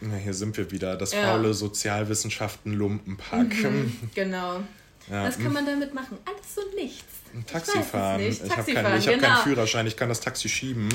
Na, 0.00 0.16
hier 0.16 0.34
sind 0.34 0.56
wir 0.56 0.70
wieder, 0.72 0.96
das 0.96 1.12
ja. 1.12 1.22
faule 1.22 1.54
Sozialwissenschaften-Lumpenpack. 1.54 3.62
Mhm, 3.62 3.96
genau. 4.14 4.62
Ja. 5.10 5.24
Was 5.24 5.38
kann 5.38 5.52
man 5.52 5.66
damit 5.66 5.94
machen? 5.94 6.18
Alles 6.24 6.64
und 6.64 6.74
nichts. 6.74 7.04
Ein 7.34 7.46
Taxi 7.46 7.82
fahren. 7.82 8.20
Ich, 8.20 8.42
ich 8.42 8.56
habe 8.56 8.72
keinen, 8.72 8.92
hab 8.92 9.04
genau. 9.04 9.26
keinen 9.26 9.42
Führerschein, 9.42 9.86
ich 9.86 9.96
kann 9.96 10.08
das 10.08 10.20
Taxi 10.20 10.48
schieben. 10.48 10.88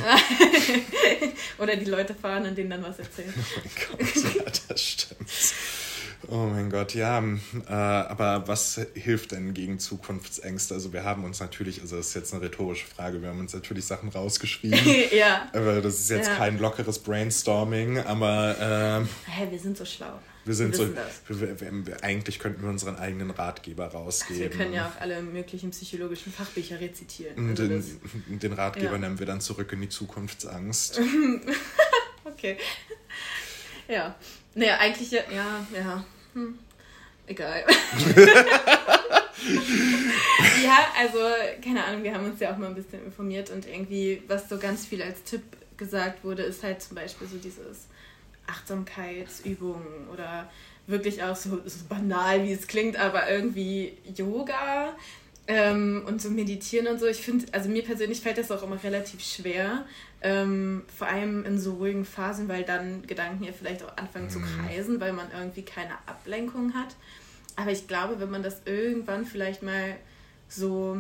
Oder 1.58 1.76
die 1.76 1.86
Leute 1.86 2.14
fahren 2.14 2.46
und 2.46 2.58
denen 2.58 2.70
dann 2.70 2.84
was 2.84 3.00
erzählen. 3.00 3.34
Oh 3.36 3.98
mein 3.98 4.06
Gott, 4.06 4.36
ja, 4.36 4.44
das 4.68 4.82
stimmt. 4.82 5.30
Oh 6.30 6.46
mein 6.46 6.70
Gott, 6.70 6.94
ja. 6.94 7.20
Äh, 7.20 7.72
aber 7.72 8.48
was 8.48 8.80
hilft 8.96 9.32
denn 9.32 9.54
gegen 9.54 9.80
Zukunftsängste? 9.80 10.74
Also 10.74 10.92
wir 10.92 11.04
haben 11.04 11.24
uns 11.24 11.40
natürlich, 11.40 11.82
also 11.82 11.96
das 11.96 12.08
ist 12.08 12.14
jetzt 12.16 12.34
eine 12.34 12.44
rhetorische 12.44 12.86
Frage, 12.86 13.22
wir 13.22 13.30
haben 13.30 13.40
uns 13.40 13.54
natürlich 13.54 13.86
Sachen 13.86 14.10
rausgeschrieben. 14.10 14.80
ja. 15.16 15.48
Aber 15.54 15.82
das 15.82 16.00
ist 16.00 16.10
jetzt 16.10 16.28
ja. 16.28 16.36
kein 16.36 16.60
lockeres 16.60 17.00
Brainstorming, 17.00 18.00
aber... 18.00 18.56
Ähm, 18.60 19.10
hey, 19.26 19.50
wir 19.50 19.60
sind 19.60 19.78
so 19.78 19.86
schlau. 19.86 20.20
Wir 20.48 20.54
sind 20.54 20.74
so, 20.76 20.88
wir, 21.28 21.60
wir, 21.60 22.04
eigentlich 22.04 22.40
könnten 22.40 22.62
wir 22.62 22.70
unseren 22.70 22.96
eigenen 22.96 23.32
Ratgeber 23.32 23.88
rausgeben. 23.88 24.44
Also 24.44 24.50
wir 24.50 24.58
können 24.58 24.74
ja 24.74 24.88
auch 24.88 25.02
alle 25.02 25.22
möglichen 25.22 25.72
psychologischen 25.72 26.32
Fachbücher 26.32 26.80
rezitieren. 26.80 27.50
Also 27.50 27.68
den, 27.68 27.84
den, 28.40 28.54
Ratgeber 28.54 28.94
ja. 28.94 28.98
nennen 28.98 29.20
wir 29.20 29.26
dann 29.26 29.42
zurück 29.42 29.74
in 29.74 29.82
die 29.82 29.90
Zukunftsangst. 29.90 31.02
okay. 32.24 32.58
Ja. 33.90 34.16
Naja, 34.56 34.78
eigentlich 34.78 35.12
ja, 35.12 35.24
ja, 35.30 35.68
ja. 35.76 36.06
Hm. 36.34 36.58
Egal. 37.28 37.66
ja, 40.64 40.78
also, 40.98 41.20
keine 41.62 41.84
Ahnung, 41.84 42.04
wir 42.04 42.14
haben 42.14 42.24
uns 42.24 42.40
ja 42.40 42.54
auch 42.54 42.58
mal 42.58 42.68
ein 42.68 42.76
bisschen 42.76 43.04
informiert 43.04 43.50
und 43.50 43.68
irgendwie, 43.68 44.24
was 44.30 44.48
so 44.48 44.58
ganz 44.58 44.86
viel 44.86 45.02
als 45.02 45.24
Tipp 45.24 45.42
gesagt 45.76 46.24
wurde, 46.24 46.44
ist 46.44 46.64
halt 46.64 46.82
zum 46.82 46.96
Beispiel 46.96 47.28
so 47.28 47.36
dieses 47.36 47.88
Achtsamkeitsübungen 48.48 50.08
oder 50.12 50.50
wirklich 50.88 51.22
auch 51.24 51.36
so, 51.36 51.62
so 51.66 51.86
banal, 51.90 52.44
wie 52.44 52.54
es 52.54 52.68
klingt, 52.68 52.98
aber 52.98 53.30
irgendwie 53.30 53.98
Yoga 54.16 54.96
ähm, 55.48 56.04
und 56.06 56.22
so 56.22 56.30
meditieren 56.30 56.88
und 56.88 57.00
so. 57.00 57.08
Ich 57.08 57.18
finde, 57.18 57.46
also 57.52 57.70
mir 57.70 57.84
persönlich 57.84 58.22
fällt 58.22 58.38
das 58.38 58.52
auch 58.52 58.64
immer 58.64 58.82
relativ 58.84 59.22
schwer, 59.22 59.86
ähm, 60.22 60.84
vor 60.96 61.08
allem 61.08 61.46
in 61.46 61.60
so 61.60 61.76
ruhigen 61.76 62.06
Phasen, 62.06 62.48
weil 62.48 62.64
dann 62.64 63.06
Gedanken 63.06 63.44
ja 63.44 63.52
vielleicht 63.52 63.84
auch 63.84 63.96
anfangen 63.98 64.26
mhm. 64.26 64.30
zu 64.30 64.40
kreisen, 64.40 65.00
weil 65.00 65.14
man 65.14 65.28
irgendwie 65.32 65.64
keine 65.64 65.94
Ablenkung 66.06 66.74
hat. 66.74 66.96
Aber 67.56 67.72
ich 67.72 67.88
glaube, 67.88 68.20
wenn 68.20 68.30
man 68.30 68.44
das 68.44 68.62
irgendwann 68.66 69.26
vielleicht 69.26 69.64
mal 69.64 69.96
so 70.48 71.00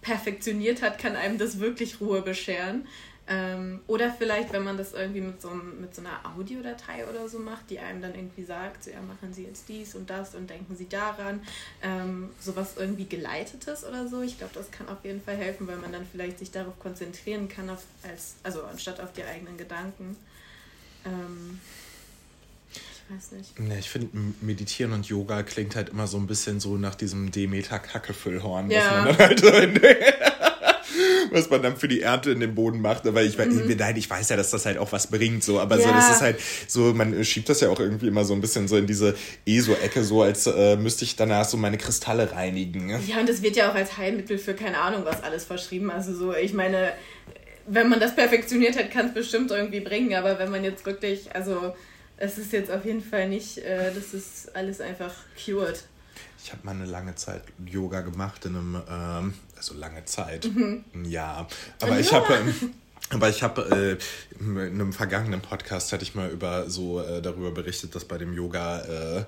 perfektioniert 0.00 0.82
hat, 0.82 0.98
kann 0.98 1.16
einem 1.16 1.38
das 1.38 1.60
wirklich 1.60 2.00
Ruhe 2.00 2.22
bescheren. 2.22 2.86
Ähm, 3.30 3.80
oder 3.86 4.10
vielleicht, 4.10 4.52
wenn 4.54 4.64
man 4.64 4.78
das 4.78 4.94
irgendwie 4.94 5.20
mit 5.20 5.42
so, 5.42 5.50
mit 5.50 5.94
so 5.94 6.00
einer 6.00 6.20
Audiodatei 6.34 7.06
oder 7.06 7.28
so 7.28 7.38
macht, 7.38 7.68
die 7.68 7.78
einem 7.78 8.00
dann 8.00 8.14
irgendwie 8.14 8.44
sagt, 8.44 8.84
so, 8.84 8.90
ja, 8.90 9.02
machen 9.02 9.34
Sie 9.34 9.44
jetzt 9.44 9.68
dies 9.68 9.94
und 9.94 10.08
das 10.08 10.34
und 10.34 10.48
denken 10.48 10.74
Sie 10.76 10.88
daran. 10.88 11.40
Ähm, 11.82 12.30
sowas 12.40 12.74
irgendwie 12.78 13.04
geleitetes 13.04 13.84
oder 13.84 14.08
so. 14.08 14.22
Ich 14.22 14.38
glaube, 14.38 14.54
das 14.54 14.70
kann 14.70 14.88
auf 14.88 15.04
jeden 15.04 15.22
Fall 15.22 15.36
helfen, 15.36 15.66
weil 15.66 15.76
man 15.76 15.92
dann 15.92 16.06
vielleicht 16.10 16.38
sich 16.38 16.50
darauf 16.50 16.78
konzentrieren 16.78 17.48
kann, 17.48 17.68
auf, 17.68 17.84
als, 18.02 18.36
also 18.42 18.62
anstatt 18.64 18.98
auf 19.00 19.12
die 19.12 19.24
eigenen 19.24 19.58
Gedanken. 19.58 20.16
Ähm, 21.04 21.60
ich 22.72 23.14
weiß 23.14 23.32
nicht. 23.32 23.60
Nee, 23.60 23.78
ich 23.78 23.90
finde, 23.90 24.08
Meditieren 24.40 24.92
und 24.94 25.06
Yoga 25.06 25.42
klingt 25.42 25.76
halt 25.76 25.90
immer 25.90 26.06
so 26.06 26.16
ein 26.16 26.26
bisschen 26.26 26.60
so 26.60 26.78
nach 26.78 26.94
diesem 26.94 27.30
Demeter-Kackefüllhorn, 27.30 28.70
ja. 28.70 28.78
was 28.78 28.90
man 28.90 29.04
dann 29.04 29.18
halt 29.18 29.42
was 31.30 31.50
man 31.50 31.62
dann 31.62 31.76
für 31.76 31.88
die 31.88 32.02
Ernte 32.02 32.30
in 32.30 32.40
den 32.40 32.54
Boden 32.54 32.80
macht. 32.80 33.06
Aber 33.06 33.22
ich, 33.22 33.38
mhm. 33.38 33.74
nein, 33.76 33.96
ich 33.96 34.08
weiß 34.08 34.28
ja, 34.28 34.36
dass 34.36 34.50
das 34.50 34.66
halt 34.66 34.78
auch 34.78 34.92
was 34.92 35.08
bringt. 35.08 35.44
So, 35.44 35.60
aber 35.60 35.76
ja. 35.76 35.82
so, 35.82 35.88
das 35.92 36.10
ist 36.10 36.20
halt 36.20 36.38
so, 36.66 36.94
man 36.94 37.24
schiebt 37.24 37.48
das 37.48 37.60
ja 37.60 37.68
auch 37.68 37.80
irgendwie 37.80 38.08
immer 38.08 38.24
so 38.24 38.34
ein 38.34 38.40
bisschen 38.40 38.68
so 38.68 38.76
in 38.76 38.86
diese 38.86 39.14
ESO-Ecke, 39.46 40.04
so 40.04 40.22
als 40.22 40.46
äh, 40.46 40.76
müsste 40.76 41.04
ich 41.04 41.16
danach 41.16 41.44
so 41.44 41.56
meine 41.56 41.78
Kristalle 41.78 42.32
reinigen. 42.32 42.90
Ja, 43.06 43.20
und 43.20 43.28
das 43.28 43.42
wird 43.42 43.56
ja 43.56 43.70
auch 43.70 43.74
als 43.74 43.96
Heilmittel 43.96 44.38
für 44.38 44.54
keine 44.54 44.78
Ahnung 44.78 45.04
was 45.04 45.22
alles 45.22 45.44
verschrieben. 45.44 45.90
Also 45.90 46.14
so, 46.14 46.34
ich 46.34 46.52
meine, 46.52 46.92
wenn 47.66 47.88
man 47.88 48.00
das 48.00 48.14
perfektioniert 48.14 48.78
hat, 48.78 48.90
kann 48.90 49.06
es 49.06 49.14
bestimmt 49.14 49.50
irgendwie 49.50 49.80
bringen. 49.80 50.14
Aber 50.14 50.38
wenn 50.38 50.50
man 50.50 50.64
jetzt 50.64 50.86
wirklich, 50.86 51.34
also 51.34 51.74
es 52.16 52.38
ist 52.38 52.52
jetzt 52.52 52.70
auf 52.70 52.84
jeden 52.84 53.02
Fall 53.02 53.28
nicht, 53.28 53.58
äh, 53.58 53.92
das 53.94 54.14
ist 54.14 54.54
alles 54.54 54.80
einfach 54.80 55.14
cured. 55.36 55.84
Ich 56.42 56.52
habe 56.52 56.64
mal 56.64 56.72
eine 56.72 56.86
lange 56.86 57.14
Zeit 57.14 57.42
Yoga 57.66 58.00
gemacht 58.00 58.44
in 58.44 58.56
einem, 58.56 58.82
ähm, 58.88 59.34
also 59.56 59.74
lange 59.74 60.04
Zeit, 60.04 60.44
mhm. 60.44 60.84
ein 60.94 61.04
Jahr. 61.04 61.48
Aber 61.80 61.94
ja. 61.94 62.00
ich 62.00 62.12
habe. 62.12 62.34
Ähm, 62.34 62.72
aber 63.10 63.30
ich 63.30 63.42
habe 63.42 63.98
äh, 64.38 64.42
in 64.42 64.58
einem 64.58 64.92
vergangenen 64.92 65.40
Podcast 65.40 65.92
hatte 65.92 66.02
ich 66.02 66.14
mal 66.14 66.28
über 66.28 66.68
so 66.68 67.00
äh, 67.00 67.22
darüber 67.22 67.52
berichtet, 67.52 67.94
dass 67.94 68.04
bei 68.04 68.18
dem 68.18 68.34
Yoga 68.34 68.80
äh, 69.18 69.24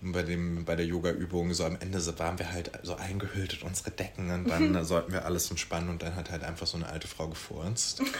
bei 0.00 0.22
dem 0.22 0.64
bei 0.64 0.74
der 0.74 0.84
Yoga 0.84 1.10
Übung 1.10 1.54
so 1.54 1.64
am 1.64 1.76
Ende 1.80 2.00
waren 2.18 2.38
wir 2.38 2.52
halt 2.52 2.72
so 2.82 2.96
eingehüllt 2.96 3.60
in 3.60 3.68
unsere 3.68 3.90
Decken 3.90 4.30
und 4.30 4.50
dann 4.50 4.72
mhm. 4.72 4.84
sollten 4.84 5.12
wir 5.12 5.24
alles 5.24 5.50
entspannen 5.50 5.88
und 5.90 6.02
dann 6.02 6.16
hat 6.16 6.30
halt 6.30 6.42
einfach 6.42 6.66
so 6.66 6.76
eine 6.76 6.88
alte 6.88 7.06
Frau 7.06 7.28
gefurzt. 7.28 8.02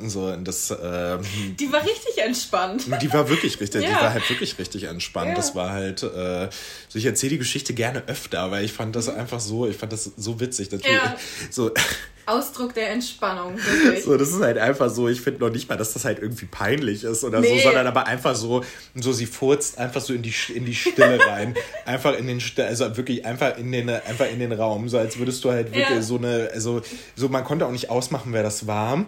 So, 0.00 0.34
das, 0.36 0.70
ähm, 0.70 1.20
die 1.58 1.72
war 1.72 1.82
richtig 1.82 2.18
entspannt. 2.18 2.86
Die 3.02 3.12
war 3.12 3.28
wirklich 3.28 3.58
richtig, 3.60 3.82
ja. 3.82 3.88
die 3.88 3.94
war 3.94 4.12
halt 4.12 4.30
wirklich 4.30 4.56
richtig 4.58 4.84
entspannt. 4.84 5.30
Ja. 5.30 5.34
Das 5.34 5.56
war 5.56 5.70
halt, 5.70 6.04
äh, 6.04 6.48
so 6.88 6.98
ich 6.98 7.04
erzähle 7.04 7.30
die 7.30 7.38
Geschichte 7.38 7.74
gerne 7.74 8.04
öfter, 8.06 8.50
weil 8.52 8.64
ich 8.64 8.72
fand 8.72 8.94
das 8.94 9.08
mhm. 9.08 9.18
einfach 9.18 9.40
so, 9.40 9.66
ich 9.66 9.76
fand 9.76 9.92
das 9.92 10.04
so 10.16 10.38
witzig. 10.38 10.70
Natürlich, 10.70 10.96
ja. 10.96 11.16
so, 11.50 11.72
Ausdruck 12.26 12.74
der 12.74 12.90
Entspannung, 12.90 13.56
wirklich. 13.56 14.04
So, 14.04 14.16
das 14.16 14.28
ist 14.28 14.40
halt 14.40 14.58
einfach 14.58 14.90
so, 14.90 15.08
ich 15.08 15.20
finde 15.20 15.40
noch 15.40 15.50
nicht 15.50 15.68
mal, 15.68 15.76
dass 15.76 15.94
das 15.94 16.04
halt 16.04 16.18
irgendwie 16.20 16.44
peinlich 16.44 17.02
ist 17.02 17.24
oder 17.24 17.40
nee. 17.40 17.56
so, 17.56 17.64
sondern 17.64 17.86
aber 17.86 18.06
einfach 18.06 18.36
so, 18.36 18.62
so 18.94 19.12
sie 19.12 19.24
furzt 19.24 19.78
einfach 19.78 20.02
so 20.02 20.12
in 20.12 20.22
die, 20.22 20.34
in 20.54 20.66
die 20.66 20.74
Stille 20.74 21.18
rein. 21.26 21.54
einfach 21.86 22.16
in 22.16 22.26
den, 22.26 22.40
also 22.58 22.96
wirklich 22.98 23.24
einfach 23.24 23.56
in 23.56 23.72
den, 23.72 23.88
einfach 23.88 24.30
in 24.30 24.38
den 24.38 24.52
Raum, 24.52 24.90
so 24.90 24.98
als 24.98 25.18
würdest 25.18 25.42
du 25.42 25.50
halt 25.50 25.74
wirklich 25.74 26.04
so 26.04 26.18
eine, 26.18 26.50
also, 26.52 26.82
so 27.16 27.28
man 27.30 27.44
konnte 27.44 27.66
auch 27.66 27.72
nicht 27.72 27.88
ausmachen, 27.88 28.32
wer 28.32 28.42
das 28.42 28.66
war 28.66 29.06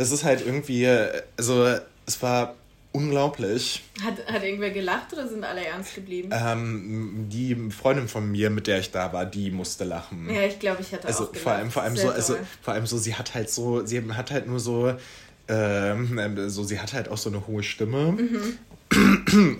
das 0.00 0.12
ist 0.12 0.24
halt 0.24 0.44
irgendwie, 0.44 0.88
also 1.36 1.76
es 2.06 2.22
war 2.22 2.54
unglaublich. 2.90 3.82
Hat, 4.02 4.14
hat 4.32 4.42
irgendwer 4.42 4.70
gelacht 4.70 5.12
oder 5.12 5.28
sind 5.28 5.44
alle 5.44 5.62
ernst 5.62 5.94
geblieben? 5.94 6.30
Ähm, 6.32 7.26
die 7.28 7.54
Freundin 7.70 8.08
von 8.08 8.32
mir, 8.32 8.48
mit 8.48 8.66
der 8.66 8.78
ich 8.78 8.90
da 8.90 9.12
war, 9.12 9.26
die 9.26 9.50
musste 9.50 9.84
lachen. 9.84 10.34
Ja, 10.34 10.40
ich 10.44 10.58
glaube, 10.58 10.80
ich 10.80 10.94
hatte 10.94 11.06
also 11.06 11.24
auch 11.24 11.32
gelacht. 11.32 11.42
vor 11.42 11.52
allem, 11.52 11.70
vor 11.70 11.82
allem 11.82 11.98
so, 11.98 12.08
also 12.08 12.38
vor 12.62 12.72
allem 12.72 12.86
so, 12.86 12.96
sie 12.96 13.14
hat 13.14 13.34
halt 13.34 13.50
so, 13.50 13.84
sie 13.84 14.02
hat 14.02 14.30
halt 14.30 14.46
nur 14.46 14.58
so, 14.58 14.94
ähm, 15.48 16.48
so, 16.48 16.64
sie 16.64 16.80
hat 16.80 16.94
halt 16.94 17.10
auch 17.10 17.18
so 17.18 17.28
eine 17.28 17.46
hohe 17.46 17.62
Stimme. 17.62 18.12
Mhm. 18.12 18.58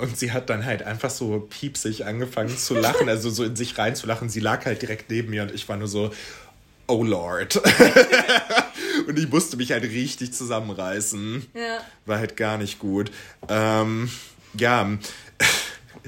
Und 0.00 0.18
sie 0.18 0.32
hat 0.32 0.48
dann 0.48 0.64
halt 0.64 0.84
einfach 0.84 1.10
so 1.10 1.46
piepsig 1.50 2.06
angefangen 2.06 2.56
zu 2.56 2.74
lachen, 2.74 3.10
also 3.10 3.28
so 3.28 3.44
in 3.44 3.56
sich 3.56 3.76
reinzulachen. 3.76 4.30
Sie 4.30 4.40
lag 4.40 4.64
halt 4.64 4.80
direkt 4.80 5.10
neben 5.10 5.28
mir 5.28 5.42
und 5.42 5.52
ich 5.52 5.68
war 5.68 5.76
nur 5.76 5.86
so, 5.86 6.10
oh 6.86 7.04
Lord. 7.04 7.60
und 9.10 9.18
ich 9.18 9.28
musste 9.28 9.56
mich 9.56 9.72
halt 9.72 9.82
richtig 9.82 10.32
zusammenreißen. 10.32 11.46
Ja. 11.54 11.78
War 12.06 12.18
halt 12.18 12.36
gar 12.36 12.58
nicht 12.58 12.78
gut. 12.78 13.10
Ähm, 13.48 14.08
ja. 14.54 14.88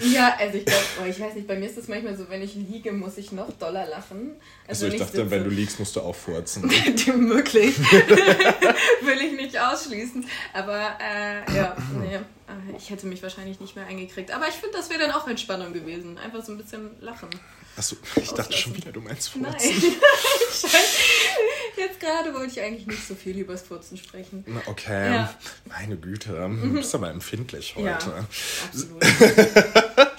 Ja, 0.01 0.37
also 0.39 0.59
ich 0.59 0.65
glaube, 0.65 0.85
oh, 1.03 1.07
ich 1.07 1.21
weiß 1.21 1.35
nicht, 1.35 1.49
bei 1.49 1.59
mir 1.59 1.69
ist 1.69 1.77
es 1.77 1.89
manchmal 1.89 2.17
so, 2.17 2.29
wenn 2.31 2.43
ich 2.43 2.55
liege, 2.55 2.93
muss 2.93 3.19
ich 3.19 3.33
noch 3.33 3.51
doller 3.59 3.87
lachen. 3.87 4.37
Also, 4.69 4.87
also 4.87 4.95
ich 4.95 5.01
dachte, 5.01 5.17
sitze. 5.17 5.31
wenn 5.31 5.45
du 5.45 5.51
liegst, 5.51 5.81
musst 5.81 5.97
du 5.97 6.01
auch 6.01 6.15
furzen. 6.15 6.63
Möglich. 7.17 7.77
Will 7.79 9.21
ich 9.21 9.33
nicht 9.33 9.59
ausschließen. 9.59 10.25
Aber 10.53 10.97
äh, 11.01 11.57
ja, 11.57 11.77
nee, 11.99 12.15
äh, 12.15 12.77
ich 12.77 12.89
hätte 12.91 13.07
mich 13.07 13.23
wahrscheinlich 13.23 13.59
nicht 13.59 13.75
mehr 13.75 13.87
eingekriegt. 13.87 14.31
Aber 14.31 14.47
ich 14.49 14.55
finde, 14.55 14.77
das 14.77 14.91
wäre 14.91 15.01
dann 15.01 15.11
auch 15.11 15.27
Entspannung 15.27 15.73
gewesen. 15.73 16.19
Einfach 16.19 16.45
so 16.45 16.53
ein 16.53 16.59
bisschen 16.59 16.91
lachen. 17.01 17.29
Achso, 17.77 17.97
ich 18.17 18.31
dachte 18.31 18.57
schon 18.57 18.77
wieder, 18.77 18.93
du 18.93 19.01
meinst 19.01 19.31
Furzen. 19.31 19.51
Nein. 19.51 19.93
Jetzt 21.85 22.01
gerade 22.01 22.33
wollte 22.35 22.53
ich 22.53 22.61
eigentlich 22.61 22.87
nicht 22.87 23.07
so 23.07 23.15
viel 23.15 23.39
über 23.39 23.53
das 23.55 23.63
Furzen 23.63 23.97
sprechen. 23.97 24.45
Okay, 24.67 25.13
ja. 25.13 25.35
meine 25.67 25.97
Güte, 25.97 26.33
du 26.33 26.49
mhm. 26.49 26.75
bist 26.75 26.95
aber 26.95 27.11
empfindlich 27.11 27.75
heute. 27.77 27.87
Ja, 27.87 28.27
absolut. 28.67 29.03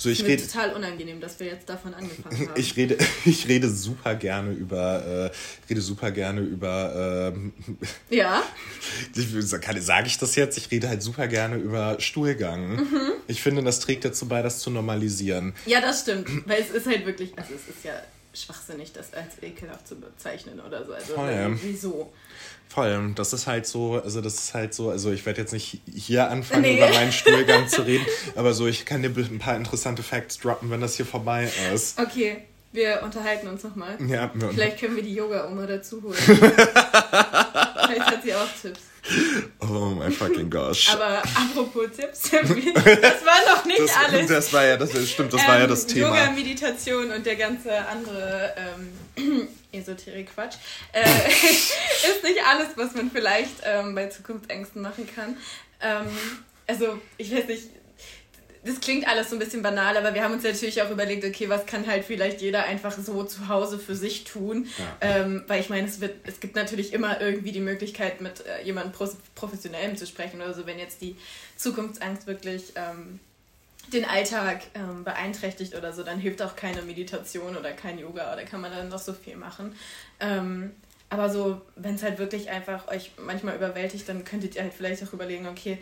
So, 0.00 0.08
ich 0.08 0.24
rede 0.24 0.46
total 0.46 0.72
unangenehm, 0.72 1.20
dass 1.20 1.38
wir 1.40 1.48
jetzt 1.48 1.68
davon 1.68 1.92
angefangen 1.92 2.48
haben. 2.48 2.58
Ich 2.58 2.74
rede, 2.74 2.96
ich 3.26 3.46
rede 3.48 3.68
super 3.68 4.14
gerne 4.14 4.52
über, 4.52 5.30
äh, 5.30 5.68
rede 5.68 5.82
super 5.82 6.10
gerne 6.10 6.40
über. 6.40 7.34
Ähm, 7.34 7.52
ja. 8.08 8.42
Sage 9.12 10.06
ich 10.06 10.16
das 10.16 10.36
jetzt? 10.36 10.56
Ich 10.56 10.70
rede 10.70 10.88
halt 10.88 11.02
super 11.02 11.28
gerne 11.28 11.56
über 11.56 11.96
Stuhlgang. 12.00 12.76
Mhm. 12.76 13.12
Ich 13.26 13.42
finde, 13.42 13.62
das 13.62 13.80
trägt 13.80 14.06
dazu 14.06 14.26
bei, 14.26 14.40
das 14.40 14.60
zu 14.60 14.70
normalisieren. 14.70 15.52
Ja, 15.66 15.82
das 15.82 16.00
stimmt, 16.00 16.48
weil 16.48 16.62
es 16.62 16.70
ist 16.70 16.86
halt 16.86 17.04
wirklich, 17.04 17.38
also 17.38 17.52
es 17.52 17.68
ist 17.68 17.84
ja 17.84 17.92
schwachsinnig, 18.32 18.92
das 18.92 19.12
als 19.14 19.42
ekelhaft 19.42 19.88
zu 19.88 19.96
bezeichnen 19.96 20.60
oder 20.60 20.84
so. 20.84 20.92
Also 20.92 21.14
Voll. 21.14 21.58
wieso? 21.62 22.12
Voll, 22.68 23.12
das 23.16 23.32
ist 23.32 23.46
halt 23.48 23.66
so, 23.66 24.00
also 24.00 24.20
das 24.20 24.34
ist 24.34 24.54
halt 24.54 24.74
so, 24.74 24.90
also 24.90 25.10
ich 25.10 25.26
werde 25.26 25.40
jetzt 25.40 25.52
nicht 25.52 25.80
hier 25.92 26.30
anfangen, 26.30 26.62
nee. 26.62 26.76
über 26.76 26.88
meinen 26.88 27.10
Stuhlgang 27.10 27.66
zu 27.66 27.82
reden, 27.82 28.06
aber 28.36 28.54
so, 28.54 28.68
ich 28.68 28.86
kann 28.86 29.02
dir 29.02 29.10
ein 29.10 29.38
paar 29.40 29.56
interessante 29.56 30.04
Facts 30.04 30.38
droppen, 30.38 30.70
wenn 30.70 30.80
das 30.80 30.94
hier 30.94 31.06
vorbei 31.06 31.50
ist. 31.74 31.98
Okay, 31.98 32.44
wir 32.72 33.02
unterhalten 33.02 33.48
uns 33.48 33.64
nochmal. 33.64 33.98
Ja, 34.06 34.30
wir 34.32 34.50
Vielleicht 34.50 34.78
können 34.78 34.94
wir 34.94 35.02
die 35.02 35.14
Yoga-Oma 35.14 35.66
dazu 35.66 36.00
holen. 36.02 36.14
Vielleicht 36.16 38.06
hat 38.06 38.22
sie 38.22 38.34
auch 38.34 38.46
Tipps. 38.62 38.80
Oh 39.60 39.92
mein 39.96 40.12
fucking 40.12 40.50
gosh. 40.50 40.92
Aber 40.92 41.22
apropos 41.22 41.88
Tipps, 41.96 42.22
das 42.30 42.42
war 42.42 43.54
noch 43.54 43.64
nicht 43.64 43.80
das, 43.80 43.96
alles. 43.96 44.26
Das 44.26 44.52
war 44.52 44.64
ja, 44.64 44.76
das 44.76 44.90
stimmt, 45.08 45.32
das 45.32 45.42
ähm, 45.42 45.48
war 45.48 45.58
ja 45.58 45.66
das 45.66 45.82
ähm, 45.82 45.88
Thema. 45.88 46.08
Yoga, 46.08 46.30
Meditation 46.32 47.10
und 47.10 47.26
der 47.26 47.36
ganze 47.36 47.86
andere 47.86 48.54
ähm, 49.16 49.48
Esoterik-Quatsch 49.72 50.56
äh, 50.92 51.02
ist 51.28 52.24
nicht 52.24 52.38
alles, 52.46 52.68
was 52.76 52.94
man 52.94 53.10
vielleicht 53.10 53.62
ähm, 53.64 53.94
bei 53.94 54.06
Zukunftsängsten 54.06 54.82
machen 54.82 55.08
kann. 55.14 55.36
Ähm, 55.80 56.06
also, 56.66 57.00
ich 57.16 57.34
weiß 57.34 57.46
nicht, 57.48 57.68
das 58.64 58.80
klingt 58.80 59.08
alles 59.08 59.30
so 59.30 59.36
ein 59.36 59.38
bisschen 59.38 59.62
banal, 59.62 59.96
aber 59.96 60.14
wir 60.14 60.22
haben 60.22 60.34
uns 60.34 60.42
natürlich 60.42 60.82
auch 60.82 60.90
überlegt, 60.90 61.24
okay, 61.24 61.48
was 61.48 61.64
kann 61.64 61.86
halt 61.86 62.04
vielleicht 62.04 62.42
jeder 62.42 62.64
einfach 62.64 62.92
so 62.92 63.24
zu 63.24 63.48
Hause 63.48 63.78
für 63.78 63.96
sich 63.96 64.24
tun? 64.24 64.68
Ja. 64.78 64.96
Ähm, 65.00 65.44
weil 65.46 65.60
ich 65.60 65.70
meine, 65.70 65.88
es, 65.88 66.00
wird, 66.00 66.16
es 66.26 66.40
gibt 66.40 66.56
natürlich 66.56 66.92
immer 66.92 67.20
irgendwie 67.20 67.52
die 67.52 67.60
Möglichkeit, 67.60 68.20
mit 68.20 68.44
äh, 68.46 68.62
jemandem 68.62 68.92
Professionellem 69.34 69.96
zu 69.96 70.06
sprechen 70.06 70.42
oder 70.42 70.52
so, 70.52 70.66
wenn 70.66 70.78
jetzt 70.78 71.00
die 71.00 71.16
Zukunftsangst 71.56 72.26
wirklich 72.26 72.72
ähm, 72.74 73.18
den 73.92 74.04
Alltag 74.04 74.62
ähm, 74.74 75.04
beeinträchtigt 75.04 75.74
oder 75.74 75.94
so, 75.94 76.02
dann 76.02 76.18
hilft 76.18 76.42
auch 76.42 76.54
keine 76.54 76.82
Meditation 76.82 77.56
oder 77.56 77.72
kein 77.72 77.98
Yoga 77.98 78.32
oder 78.32 78.44
kann 78.44 78.60
man 78.60 78.70
dann 78.70 78.90
noch 78.90 78.98
so 78.98 79.14
viel 79.14 79.36
machen. 79.36 79.74
Ähm, 80.20 80.72
aber 81.08 81.28
so, 81.30 81.60
wenn 81.76 81.96
es 81.96 82.02
halt 82.02 82.18
wirklich 82.18 82.50
einfach 82.50 82.88
euch 82.88 83.12
manchmal 83.18 83.56
überwältigt, 83.56 84.08
dann 84.08 84.24
könntet 84.24 84.54
ihr 84.54 84.62
halt 84.62 84.74
vielleicht 84.74 85.02
auch 85.02 85.12
überlegen, 85.12 85.48
okay, 85.48 85.78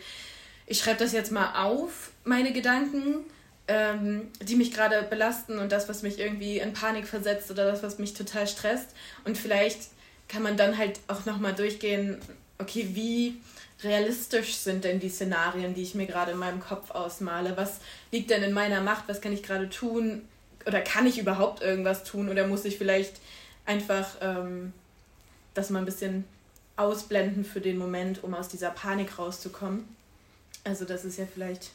ich 0.69 0.79
schreibe 0.79 0.99
das 0.99 1.11
jetzt 1.11 1.31
mal 1.31 1.65
auf, 1.67 2.11
meine 2.23 2.53
Gedanken, 2.53 3.25
ähm, 3.67 4.27
die 4.41 4.55
mich 4.55 4.71
gerade 4.71 5.01
belasten 5.01 5.57
und 5.57 5.71
das, 5.71 5.89
was 5.89 6.03
mich 6.03 6.19
irgendwie 6.19 6.59
in 6.59 6.73
Panik 6.73 7.07
versetzt 7.07 7.49
oder 7.49 7.65
das, 7.71 7.81
was 7.81 7.97
mich 7.97 8.13
total 8.13 8.47
stresst. 8.47 8.89
Und 9.25 9.37
vielleicht 9.37 9.89
kann 10.27 10.43
man 10.43 10.57
dann 10.57 10.77
halt 10.77 10.99
auch 11.07 11.25
nochmal 11.25 11.53
durchgehen, 11.53 12.19
okay, 12.59 12.89
wie 12.93 13.41
realistisch 13.83 14.57
sind 14.57 14.83
denn 14.83 14.99
die 14.99 15.09
Szenarien, 15.09 15.73
die 15.73 15.81
ich 15.81 15.95
mir 15.95 16.05
gerade 16.05 16.33
in 16.33 16.37
meinem 16.37 16.59
Kopf 16.59 16.91
ausmale? 16.91 17.57
Was 17.57 17.79
liegt 18.11 18.29
denn 18.29 18.43
in 18.43 18.53
meiner 18.53 18.81
Macht? 18.81 19.05
Was 19.07 19.21
kann 19.21 19.33
ich 19.33 19.41
gerade 19.41 19.69
tun? 19.71 20.21
Oder 20.67 20.81
kann 20.81 21.07
ich 21.07 21.17
überhaupt 21.17 21.63
irgendwas 21.63 22.03
tun? 22.03 22.29
Oder 22.29 22.45
muss 22.45 22.63
ich 22.63 22.77
vielleicht 22.77 23.15
einfach 23.65 24.07
ähm, 24.21 24.71
das 25.55 25.71
mal 25.71 25.79
ein 25.79 25.85
bisschen 25.85 26.25
ausblenden 26.75 27.43
für 27.43 27.59
den 27.59 27.79
Moment, 27.79 28.23
um 28.23 28.35
aus 28.35 28.49
dieser 28.49 28.69
Panik 28.69 29.17
rauszukommen? 29.17 29.98
Also 30.63 30.85
das 30.85 31.05
ist 31.05 31.17
ja 31.17 31.25
vielleicht 31.31 31.71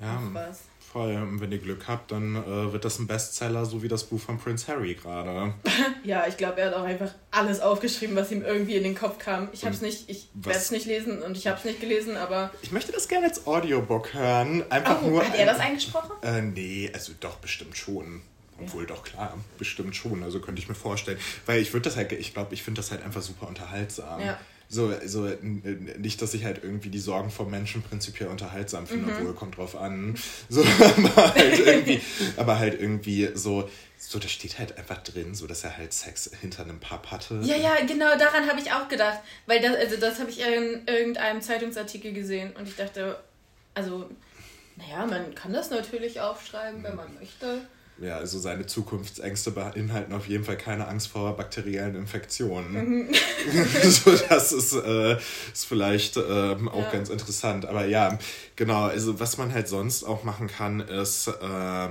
ja, 0.00 0.20
was. 0.32 0.62
Voll. 0.92 1.14
Und 1.16 1.40
wenn 1.40 1.50
ihr 1.52 1.58
Glück 1.58 1.88
habt, 1.88 2.12
dann 2.12 2.36
äh, 2.36 2.72
wird 2.72 2.84
das 2.84 2.98
ein 2.98 3.06
Bestseller, 3.06 3.64
so 3.64 3.82
wie 3.82 3.88
das 3.88 4.04
Buch 4.04 4.20
von 4.20 4.38
Prince 4.38 4.68
Harry 4.68 4.94
gerade. 4.94 5.52
ja, 6.04 6.26
ich 6.26 6.36
glaube, 6.36 6.60
er 6.60 6.68
hat 6.68 6.74
auch 6.74 6.84
einfach 6.84 7.12
alles 7.30 7.60
aufgeschrieben, 7.60 8.14
was 8.14 8.30
ihm 8.30 8.42
irgendwie 8.42 8.76
in 8.76 8.82
den 8.82 8.94
Kopf 8.94 9.18
kam. 9.18 9.48
Ich 9.52 9.64
habe 9.64 9.74
es 9.74 9.82
nicht, 9.82 10.08
ich 10.08 10.28
werde 10.34 10.58
es 10.58 10.70
nicht 10.70 10.86
lesen 10.86 11.22
und 11.22 11.36
ich 11.36 11.46
habe 11.46 11.58
es 11.58 11.64
nicht 11.64 11.80
gelesen, 11.80 12.16
aber. 12.16 12.50
Ich 12.62 12.72
möchte 12.72 12.92
das 12.92 13.08
gerne 13.08 13.26
als 13.26 13.46
Audiobook 13.46 14.14
hören. 14.14 14.64
Einfach 14.70 15.02
oh, 15.02 15.08
nur. 15.08 15.24
Hat 15.24 15.34
er 15.34 15.46
das 15.46 15.58
eingesprochen? 15.58 16.12
Äh, 16.22 16.42
nee, 16.42 16.90
also 16.92 17.12
doch 17.18 17.36
bestimmt 17.36 17.76
schon. 17.76 18.22
Obwohl 18.58 18.84
ja. 18.84 18.88
doch 18.88 19.02
klar, 19.02 19.36
bestimmt 19.58 19.96
schon. 19.96 20.22
Also 20.22 20.40
könnte 20.40 20.62
ich 20.62 20.68
mir 20.68 20.74
vorstellen. 20.74 21.18
Weil 21.44 21.60
ich 21.60 21.72
würde 21.72 21.84
das 21.84 21.96
halt, 21.96 22.12
ich 22.12 22.32
glaube, 22.32 22.54
ich 22.54 22.62
finde 22.62 22.80
das 22.80 22.90
halt 22.90 23.02
einfach 23.02 23.22
super 23.22 23.48
unterhaltsam. 23.48 24.20
Ja. 24.20 24.38
So, 24.68 24.92
so 25.04 25.28
nicht, 25.42 26.20
dass 26.22 26.34
ich 26.34 26.44
halt 26.44 26.64
irgendwie 26.64 26.90
die 26.90 26.98
Sorgen 26.98 27.30
von 27.30 27.50
Menschen 27.50 27.82
prinzipiell 27.82 28.28
unterhaltsam 28.28 28.86
finde, 28.86 29.12
mhm. 29.12 29.18
obwohl 29.18 29.34
kommt 29.34 29.56
drauf 29.56 29.76
an. 29.76 30.16
So, 30.48 30.62
aber 30.96 31.34
halt 31.34 31.58
irgendwie, 31.60 32.00
aber 32.36 32.58
halt 32.58 32.80
irgendwie 32.80 33.30
so, 33.34 33.68
so, 33.96 34.18
da 34.18 34.26
steht 34.26 34.58
halt 34.58 34.76
einfach 34.76 35.02
drin, 35.02 35.34
so 35.34 35.46
dass 35.46 35.62
er 35.62 35.76
halt 35.76 35.92
Sex 35.92 36.30
hinter 36.40 36.64
einem 36.64 36.80
Pub 36.80 37.06
hatte. 37.10 37.40
Ja, 37.44 37.56
ja, 37.56 37.76
genau, 37.86 38.16
daran 38.18 38.48
habe 38.48 38.60
ich 38.60 38.72
auch 38.72 38.88
gedacht. 38.88 39.20
Weil 39.46 39.60
das, 39.60 39.76
also 39.76 39.96
das 39.96 40.18
habe 40.18 40.30
ich 40.30 40.40
in 40.40 40.82
irgendeinem 40.86 41.40
Zeitungsartikel 41.40 42.12
gesehen 42.12 42.52
und 42.56 42.66
ich 42.66 42.74
dachte, 42.74 43.18
also, 43.74 44.10
naja, 44.76 45.06
man 45.06 45.34
kann 45.34 45.52
das 45.52 45.70
natürlich 45.70 46.20
aufschreiben, 46.20 46.82
wenn 46.82 46.96
man 46.96 47.14
möchte 47.14 47.60
ja, 47.98 48.18
also 48.18 48.38
seine 48.38 48.66
Zukunftsängste 48.66 49.52
beinhalten 49.52 50.12
auf 50.12 50.28
jeden 50.28 50.44
Fall 50.44 50.58
keine 50.58 50.86
Angst 50.86 51.08
vor 51.08 51.34
bakteriellen 51.36 51.94
Infektionen. 51.94 53.06
Mhm. 53.06 53.14
so, 53.82 54.14
das 54.28 54.52
ist, 54.52 54.74
äh, 54.74 55.16
ist 55.52 55.64
vielleicht 55.66 56.16
ähm, 56.18 56.68
auch 56.68 56.82
ja. 56.82 56.90
ganz 56.92 57.08
interessant. 57.08 57.64
Aber 57.64 57.86
ja, 57.86 58.18
genau, 58.54 58.84
also 58.84 59.18
was 59.18 59.38
man 59.38 59.52
halt 59.52 59.68
sonst 59.68 60.04
auch 60.04 60.24
machen 60.24 60.46
kann, 60.46 60.80
ist, 60.80 61.28
äh, 61.28 61.88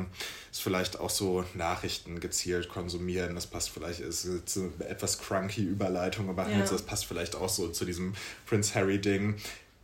ist 0.52 0.62
vielleicht 0.62 1.00
auch 1.00 1.10
so 1.10 1.44
Nachrichten 1.56 2.20
gezielt 2.20 2.70
konsumieren. 2.70 3.34
Das 3.34 3.48
passt 3.48 3.72
vielleicht, 3.72 4.00
ist 4.00 4.26
jetzt 4.26 4.58
eine 4.58 4.88
etwas 4.88 5.18
crunky 5.18 5.64
Überleitung, 5.64 6.30
aber 6.30 6.48
ja. 6.48 6.58
halt, 6.58 6.72
das 6.72 6.84
passt 6.84 7.06
vielleicht 7.06 7.36
auch 7.36 7.50
so 7.50 7.70
zu 7.70 7.84
diesem 7.84 8.14
Prince 8.46 8.76
Harry-Ding 8.76 9.36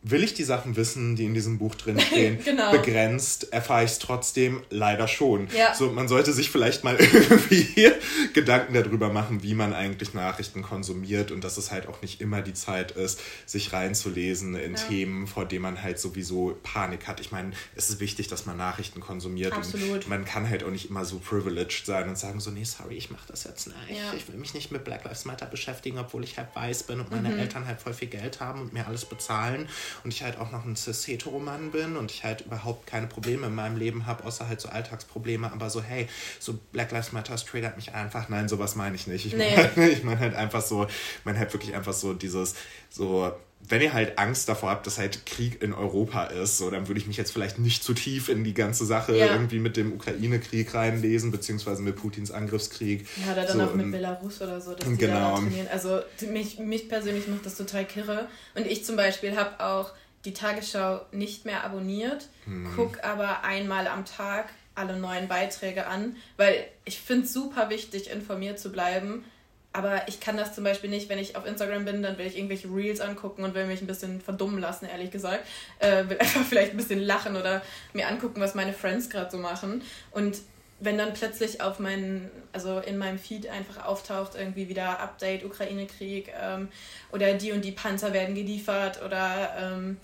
will 0.03 0.23
ich 0.23 0.33
die 0.33 0.43
Sachen 0.43 0.75
wissen, 0.75 1.15
die 1.15 1.25
in 1.25 1.33
diesem 1.33 1.59
Buch 1.59 1.75
drin 1.75 1.99
stehen, 1.99 2.39
genau. 2.43 2.71
begrenzt, 2.71 3.53
erfahre 3.53 3.83
ich 3.83 3.91
es 3.91 3.99
trotzdem 3.99 4.63
leider 4.69 5.07
schon. 5.07 5.47
Ja. 5.55 5.75
So, 5.75 5.91
man 5.91 6.07
sollte 6.07 6.33
sich 6.33 6.49
vielleicht 6.49 6.83
mal 6.83 6.95
irgendwie 6.99 7.91
Gedanken 8.33 8.73
darüber 8.73 9.09
machen, 9.09 9.43
wie 9.43 9.53
man 9.53 9.73
eigentlich 9.73 10.13
Nachrichten 10.13 10.63
konsumiert 10.63 11.31
und 11.31 11.43
dass 11.43 11.57
es 11.57 11.71
halt 11.71 11.87
auch 11.87 12.01
nicht 12.01 12.19
immer 12.19 12.41
die 12.41 12.53
Zeit 12.53 12.91
ist, 12.91 13.19
sich 13.45 13.73
reinzulesen 13.73 14.55
in 14.55 14.75
ja. 14.75 14.81
Themen, 14.87 15.27
vor 15.27 15.45
denen 15.45 15.61
man 15.61 15.83
halt 15.83 15.99
sowieso 15.99 16.57
Panik 16.63 17.07
hat. 17.07 17.19
Ich 17.19 17.31
meine, 17.31 17.51
es 17.75 17.89
ist 17.89 17.99
wichtig, 17.99 18.27
dass 18.27 18.47
man 18.47 18.57
Nachrichten 18.57 19.01
konsumiert 19.01 19.53
Absolut. 19.53 20.05
und 20.05 20.07
man 20.07 20.25
kann 20.25 20.49
halt 20.49 20.63
auch 20.63 20.71
nicht 20.71 20.89
immer 20.89 21.05
so 21.05 21.19
privileged 21.19 21.85
sein 21.85 22.09
und 22.09 22.17
sagen 22.17 22.39
so, 22.39 22.49
nee, 22.49 22.63
sorry, 22.63 22.95
ich 22.95 23.11
mache 23.11 23.27
das 23.27 23.43
jetzt 23.43 23.67
nicht. 23.67 23.77
Ja. 23.89 24.13
Ich 24.17 24.27
will 24.27 24.37
mich 24.37 24.55
nicht 24.55 24.71
mit 24.71 24.83
Black 24.83 25.03
Lives 25.03 25.25
Matter 25.25 25.45
beschäftigen, 25.45 25.99
obwohl 25.99 26.23
ich 26.23 26.37
halt 26.37 26.55
weiß 26.55 26.83
bin 26.83 26.99
und 26.99 27.11
meine 27.11 27.29
mhm. 27.29 27.39
Eltern 27.39 27.67
halt 27.67 27.79
voll 27.79 27.93
viel 27.93 28.07
Geld 28.07 28.39
haben 28.39 28.61
und 28.61 28.73
mir 28.73 28.87
alles 28.87 29.05
bezahlen 29.05 29.67
und 30.03 30.13
ich 30.13 30.23
halt 30.23 30.37
auch 30.37 30.51
noch 30.51 30.65
ein 30.65 30.75
cis-hetero-Mann 30.75 31.71
bin 31.71 31.97
und 31.97 32.11
ich 32.11 32.23
halt 32.23 32.41
überhaupt 32.41 32.87
keine 32.87 33.07
Probleme 33.07 33.47
in 33.47 33.55
meinem 33.55 33.77
Leben 33.77 34.05
habe, 34.05 34.23
außer 34.23 34.47
halt 34.47 34.61
so 34.61 34.69
Alltagsprobleme, 34.69 35.51
aber 35.51 35.69
so, 35.69 35.81
hey, 35.81 36.07
so 36.39 36.59
Black 36.71 36.91
Lives 36.91 37.11
Matter 37.11 37.35
triggert 37.35 37.75
mich 37.75 37.93
einfach. 37.93 38.29
Nein, 38.29 38.47
sowas 38.47 38.75
meine 38.75 38.95
ich 38.95 39.07
nicht. 39.07 39.25
Ich 39.25 39.33
nee. 39.33 39.55
meine 39.75 39.89
ich 39.91 40.03
mein 40.03 40.19
halt 40.19 40.35
einfach 40.35 40.61
so, 40.61 40.87
man 41.23 41.37
halt 41.37 41.53
wirklich 41.53 41.75
einfach 41.75 41.93
so 41.93 42.13
dieses, 42.13 42.55
so, 42.89 43.31
wenn 43.69 43.81
ihr 43.81 43.93
halt 43.93 44.17
Angst 44.17 44.49
davor 44.49 44.69
habt, 44.69 44.87
dass 44.87 44.97
halt 44.97 45.25
Krieg 45.25 45.61
in 45.61 45.73
Europa 45.73 46.25
ist, 46.25 46.57
so, 46.57 46.69
dann 46.69 46.87
würde 46.87 46.99
ich 46.99 47.07
mich 47.07 47.17
jetzt 47.17 47.31
vielleicht 47.31 47.59
nicht 47.59 47.83
zu 47.83 47.93
tief 47.93 48.29
in 48.29 48.43
die 48.43 48.53
ganze 48.53 48.85
Sache 48.85 49.15
ja. 49.15 49.27
irgendwie 49.27 49.59
mit 49.59 49.77
dem 49.77 49.93
Ukraine-Krieg 49.93 50.73
reinlesen, 50.73 51.31
beziehungsweise 51.31 51.81
mit 51.81 51.95
Putins 51.95 52.31
Angriffskrieg. 52.31 53.05
Ja, 53.25 53.33
oder 53.33 53.45
dann 53.45 53.57
so, 53.57 53.63
auch 53.63 53.73
mit 53.73 53.91
Belarus 53.91 54.41
oder 54.41 54.59
so, 54.59 54.73
dass 54.73 54.87
die 54.87 54.97
genau. 54.97 55.35
da 55.35 55.41
trainieren. 55.41 55.67
Also 55.71 56.01
mich, 56.31 56.59
mich 56.59 56.89
persönlich 56.89 57.27
macht 57.27 57.45
das 57.45 57.55
total 57.55 57.85
kirre. 57.85 58.27
Und 58.55 58.65
ich 58.67 58.83
zum 58.83 58.95
Beispiel 58.95 59.35
habe 59.35 59.63
auch 59.63 59.91
die 60.25 60.33
Tagesschau 60.33 61.01
nicht 61.11 61.45
mehr 61.45 61.63
abonniert, 61.63 62.27
hm. 62.45 62.69
guck 62.75 63.03
aber 63.03 63.43
einmal 63.43 63.87
am 63.87 64.05
Tag 64.05 64.49
alle 64.75 64.97
neuen 64.97 65.27
Beiträge 65.27 65.87
an, 65.87 66.15
weil 66.37 66.65
ich 66.85 66.99
finde 66.99 67.25
es 67.25 67.33
super 67.33 67.69
wichtig, 67.69 68.09
informiert 68.09 68.59
zu 68.59 68.71
bleiben 68.71 69.25
aber 69.73 70.07
ich 70.07 70.19
kann 70.19 70.35
das 70.35 70.53
zum 70.53 70.63
Beispiel 70.63 70.89
nicht, 70.89 71.07
wenn 71.07 71.19
ich 71.19 71.35
auf 71.35 71.45
Instagram 71.45 71.85
bin, 71.85 72.01
dann 72.01 72.17
will 72.17 72.27
ich 72.27 72.37
irgendwelche 72.37 72.67
Reels 72.67 72.99
angucken 72.99 73.43
und 73.43 73.53
will 73.53 73.65
mich 73.65 73.81
ein 73.81 73.87
bisschen 73.87 74.19
verdummen 74.19 74.59
lassen, 74.59 74.85
ehrlich 74.85 75.11
gesagt. 75.11 75.45
Äh, 75.79 76.09
will 76.09 76.17
einfach 76.19 76.43
vielleicht 76.43 76.71
ein 76.71 76.77
bisschen 76.77 76.99
lachen 76.99 77.37
oder 77.37 77.61
mir 77.93 78.07
angucken, 78.07 78.41
was 78.41 78.53
meine 78.53 78.73
Friends 78.73 79.09
gerade 79.09 79.31
so 79.31 79.37
machen. 79.37 79.81
Und 80.11 80.37
wenn 80.81 80.97
dann 80.97 81.13
plötzlich 81.13 81.61
auf 81.61 81.79
meinen, 81.79 82.29
also 82.51 82.79
in 82.79 82.97
meinem 82.97 83.19
Feed 83.19 83.47
einfach 83.47 83.85
auftaucht, 83.85 84.35
irgendwie 84.35 84.67
wieder 84.67 84.99
Update, 84.99 85.45
Ukraine-Krieg 85.45 86.33
ähm, 86.41 86.69
oder 87.11 87.33
die 87.33 87.51
und 87.51 87.63
die 87.63 87.71
Panzer 87.71 88.13
werden 88.13 88.35
geliefert 88.35 89.01
oder 89.03 89.55
ähm, 89.57 89.97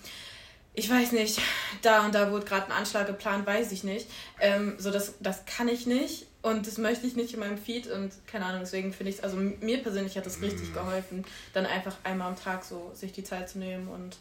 ich 0.74 0.88
weiß 0.88 1.10
nicht, 1.12 1.40
da 1.82 2.06
und 2.06 2.14
da 2.14 2.30
wurde 2.30 2.46
gerade 2.46 2.66
ein 2.66 2.72
Anschlag 2.72 3.08
geplant, 3.08 3.44
weiß 3.44 3.72
ich 3.72 3.82
nicht. 3.82 4.06
Ähm, 4.40 4.76
so, 4.78 4.92
das, 4.92 5.14
das 5.18 5.44
kann 5.44 5.66
ich 5.66 5.86
nicht 5.86 6.27
und 6.42 6.66
das 6.66 6.78
möchte 6.78 7.06
ich 7.06 7.16
nicht 7.16 7.34
in 7.34 7.40
meinem 7.40 7.58
Feed 7.58 7.88
und 7.88 8.12
keine 8.26 8.46
Ahnung, 8.46 8.60
deswegen 8.60 8.92
finde 8.92 9.10
ich 9.10 9.18
es, 9.18 9.24
also 9.24 9.36
mir 9.36 9.82
persönlich 9.82 10.16
hat 10.16 10.24
das 10.24 10.40
richtig 10.40 10.70
mm. 10.70 10.74
geholfen, 10.74 11.24
dann 11.52 11.66
einfach 11.66 11.96
einmal 12.04 12.28
am 12.28 12.36
Tag 12.36 12.64
so 12.64 12.90
sich 12.94 13.12
die 13.12 13.24
Zeit 13.24 13.48
zu 13.48 13.58
nehmen 13.58 13.88
und 13.88 14.18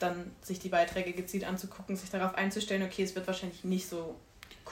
dann 0.00 0.30
sich 0.42 0.58
die 0.58 0.68
Beiträge 0.68 1.12
gezielt 1.12 1.44
anzugucken, 1.44 1.96
sich 1.96 2.10
darauf 2.10 2.34
einzustellen, 2.34 2.82
okay, 2.82 3.04
es 3.04 3.14
wird 3.14 3.26
wahrscheinlich 3.26 3.64
nicht 3.64 3.88
so 3.88 4.16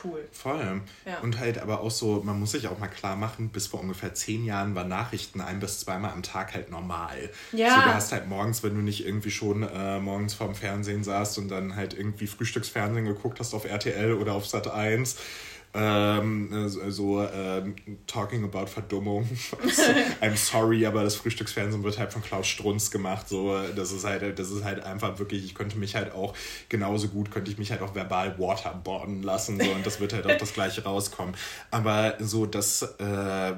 cool. 0.04 0.26
Voll. 0.32 0.80
Ja. 1.04 1.18
Und 1.20 1.38
halt 1.38 1.58
aber 1.58 1.80
auch 1.80 1.90
so, 1.90 2.22
man 2.24 2.40
muss 2.40 2.52
sich 2.52 2.66
auch 2.68 2.78
mal 2.78 2.88
klar 2.88 3.16
machen, 3.16 3.50
bis 3.50 3.66
vor 3.66 3.80
ungefähr 3.80 4.14
zehn 4.14 4.44
Jahren 4.44 4.74
waren 4.74 4.88
Nachrichten 4.88 5.40
ein 5.40 5.60
bis 5.60 5.80
zweimal 5.80 6.12
am 6.12 6.22
Tag 6.22 6.54
halt 6.54 6.70
normal. 6.70 7.30
Ja. 7.52 7.74
So, 7.74 7.80
du 7.82 7.94
hast 7.94 8.12
halt 8.12 8.28
morgens, 8.28 8.62
wenn 8.62 8.74
du 8.74 8.80
nicht 8.80 9.06
irgendwie 9.06 9.30
schon 9.30 9.62
äh, 9.62 10.00
morgens 10.00 10.34
vorm 10.34 10.54
Fernsehen 10.54 11.04
saßt 11.04 11.38
und 11.38 11.48
dann 11.48 11.76
halt 11.76 11.94
irgendwie 11.94 12.26
Frühstücksfernsehen 12.26 13.06
geguckt 13.06 13.38
hast 13.40 13.54
auf 13.54 13.64
RTL 13.64 14.14
oder 14.14 14.34
auf 14.34 14.46
Sat 14.46 14.68
1, 14.68 15.16
ähm, 15.74 16.68
so 16.68 17.22
ähm, 17.22 17.74
talking 18.06 18.44
about 18.44 18.66
Verdummung. 18.66 19.26
I'm 20.20 20.36
sorry, 20.36 20.84
aber 20.84 21.02
das 21.02 21.16
Frühstücksfernsehen 21.16 21.82
wird 21.82 21.98
halt 21.98 22.12
von 22.12 22.22
Klaus 22.22 22.46
Strunz 22.46 22.90
gemacht. 22.90 23.28
So, 23.28 23.56
das 23.74 23.90
ist 23.90 24.04
halt, 24.04 24.38
das 24.38 24.50
ist 24.50 24.64
halt 24.64 24.80
einfach 24.84 25.18
wirklich, 25.18 25.44
ich 25.44 25.54
könnte 25.54 25.78
mich 25.78 25.94
halt 25.94 26.12
auch 26.12 26.34
genauso 26.68 27.08
gut, 27.08 27.30
könnte 27.30 27.50
ich 27.50 27.56
mich 27.56 27.70
halt 27.70 27.80
auch 27.80 27.94
verbal 27.94 28.38
waterboarden 28.38 29.22
lassen. 29.22 29.58
So, 29.58 29.70
und 29.70 29.86
das 29.86 29.98
wird 29.98 30.12
halt 30.12 30.26
auch 30.26 30.36
das 30.36 30.52
gleiche 30.52 30.84
rauskommen. 30.84 31.34
Aber 31.70 32.16
so, 32.20 32.44
das 32.44 32.82
äh, 32.82 33.54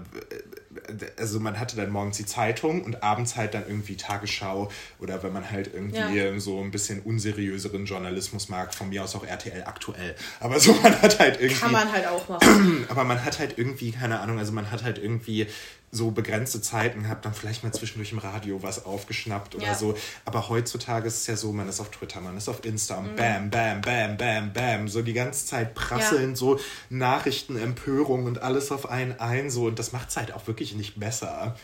also 1.16 1.40
man 1.40 1.58
hatte 1.58 1.76
dann 1.76 1.90
morgens 1.90 2.16
die 2.16 2.26
Zeitung 2.26 2.82
und 2.84 3.02
abends 3.02 3.36
halt 3.36 3.54
dann 3.54 3.66
irgendwie 3.66 3.96
Tagesschau 3.96 4.70
oder 4.98 5.22
wenn 5.22 5.32
man 5.32 5.50
halt 5.50 5.70
irgendwie 5.72 6.18
ja. 6.18 6.38
so 6.38 6.60
ein 6.60 6.70
bisschen 6.70 7.00
unseriöseren 7.00 7.86
Journalismus 7.86 8.48
mag, 8.48 8.74
von 8.74 8.88
mir 8.88 9.04
aus 9.04 9.14
auch 9.14 9.24
RTL 9.24 9.64
aktuell. 9.64 10.14
Aber 10.40 10.58
so 10.60 10.72
man 10.82 11.00
hat 11.00 11.18
halt 11.18 11.40
irgendwie. 11.40 11.60
Kann 11.60 11.72
man 11.72 11.92
halt 11.92 12.06
auch 12.06 12.28
machen. 12.28 12.86
Aber 12.88 13.04
man 13.04 13.24
hat 13.24 13.38
halt 13.38 13.58
irgendwie, 13.58 13.92
keine 13.92 14.20
Ahnung, 14.20 14.38
also 14.38 14.52
man 14.52 14.70
hat 14.70 14.82
halt 14.84 14.98
irgendwie 14.98 15.46
so 15.94 16.10
begrenzte 16.10 16.60
Zeiten 16.60 17.04
gehabt, 17.04 17.24
dann 17.24 17.34
vielleicht 17.34 17.62
mal 17.62 17.72
zwischendurch 17.72 18.12
im 18.12 18.18
Radio 18.18 18.62
was 18.62 18.84
aufgeschnappt 18.84 19.54
oder 19.54 19.66
ja. 19.66 19.74
so. 19.74 19.96
Aber 20.24 20.48
heutzutage 20.48 21.06
ist 21.06 21.18
es 21.18 21.26
ja 21.26 21.36
so, 21.36 21.52
man 21.52 21.68
ist 21.68 21.80
auf 21.80 21.90
Twitter, 21.90 22.20
man 22.20 22.36
ist 22.36 22.48
auf 22.48 22.64
Insta 22.64 22.96
und 22.96 23.12
mhm. 23.12 23.16
bam, 23.16 23.50
bam, 23.50 23.80
bam, 23.80 24.16
bam, 24.16 24.52
bam. 24.52 24.88
So 24.88 25.02
die 25.02 25.12
ganze 25.12 25.46
Zeit 25.46 25.74
prasseln 25.74 26.30
ja. 26.30 26.36
so 26.36 26.58
Nachrichten, 26.90 27.56
Empörung 27.56 28.24
und 28.24 28.42
alles 28.42 28.72
auf 28.72 28.90
einen 28.90 29.18
ein. 29.20 29.50
So, 29.50 29.66
und 29.66 29.78
das 29.78 29.92
macht 29.92 30.10
es 30.10 30.16
halt 30.16 30.32
auch 30.34 30.46
wirklich 30.46 30.74
nicht 30.74 30.98
besser. 30.98 31.56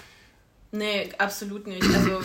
Nee, 0.72 1.10
absolut 1.18 1.66
nicht. 1.66 1.82
Also 1.82 2.20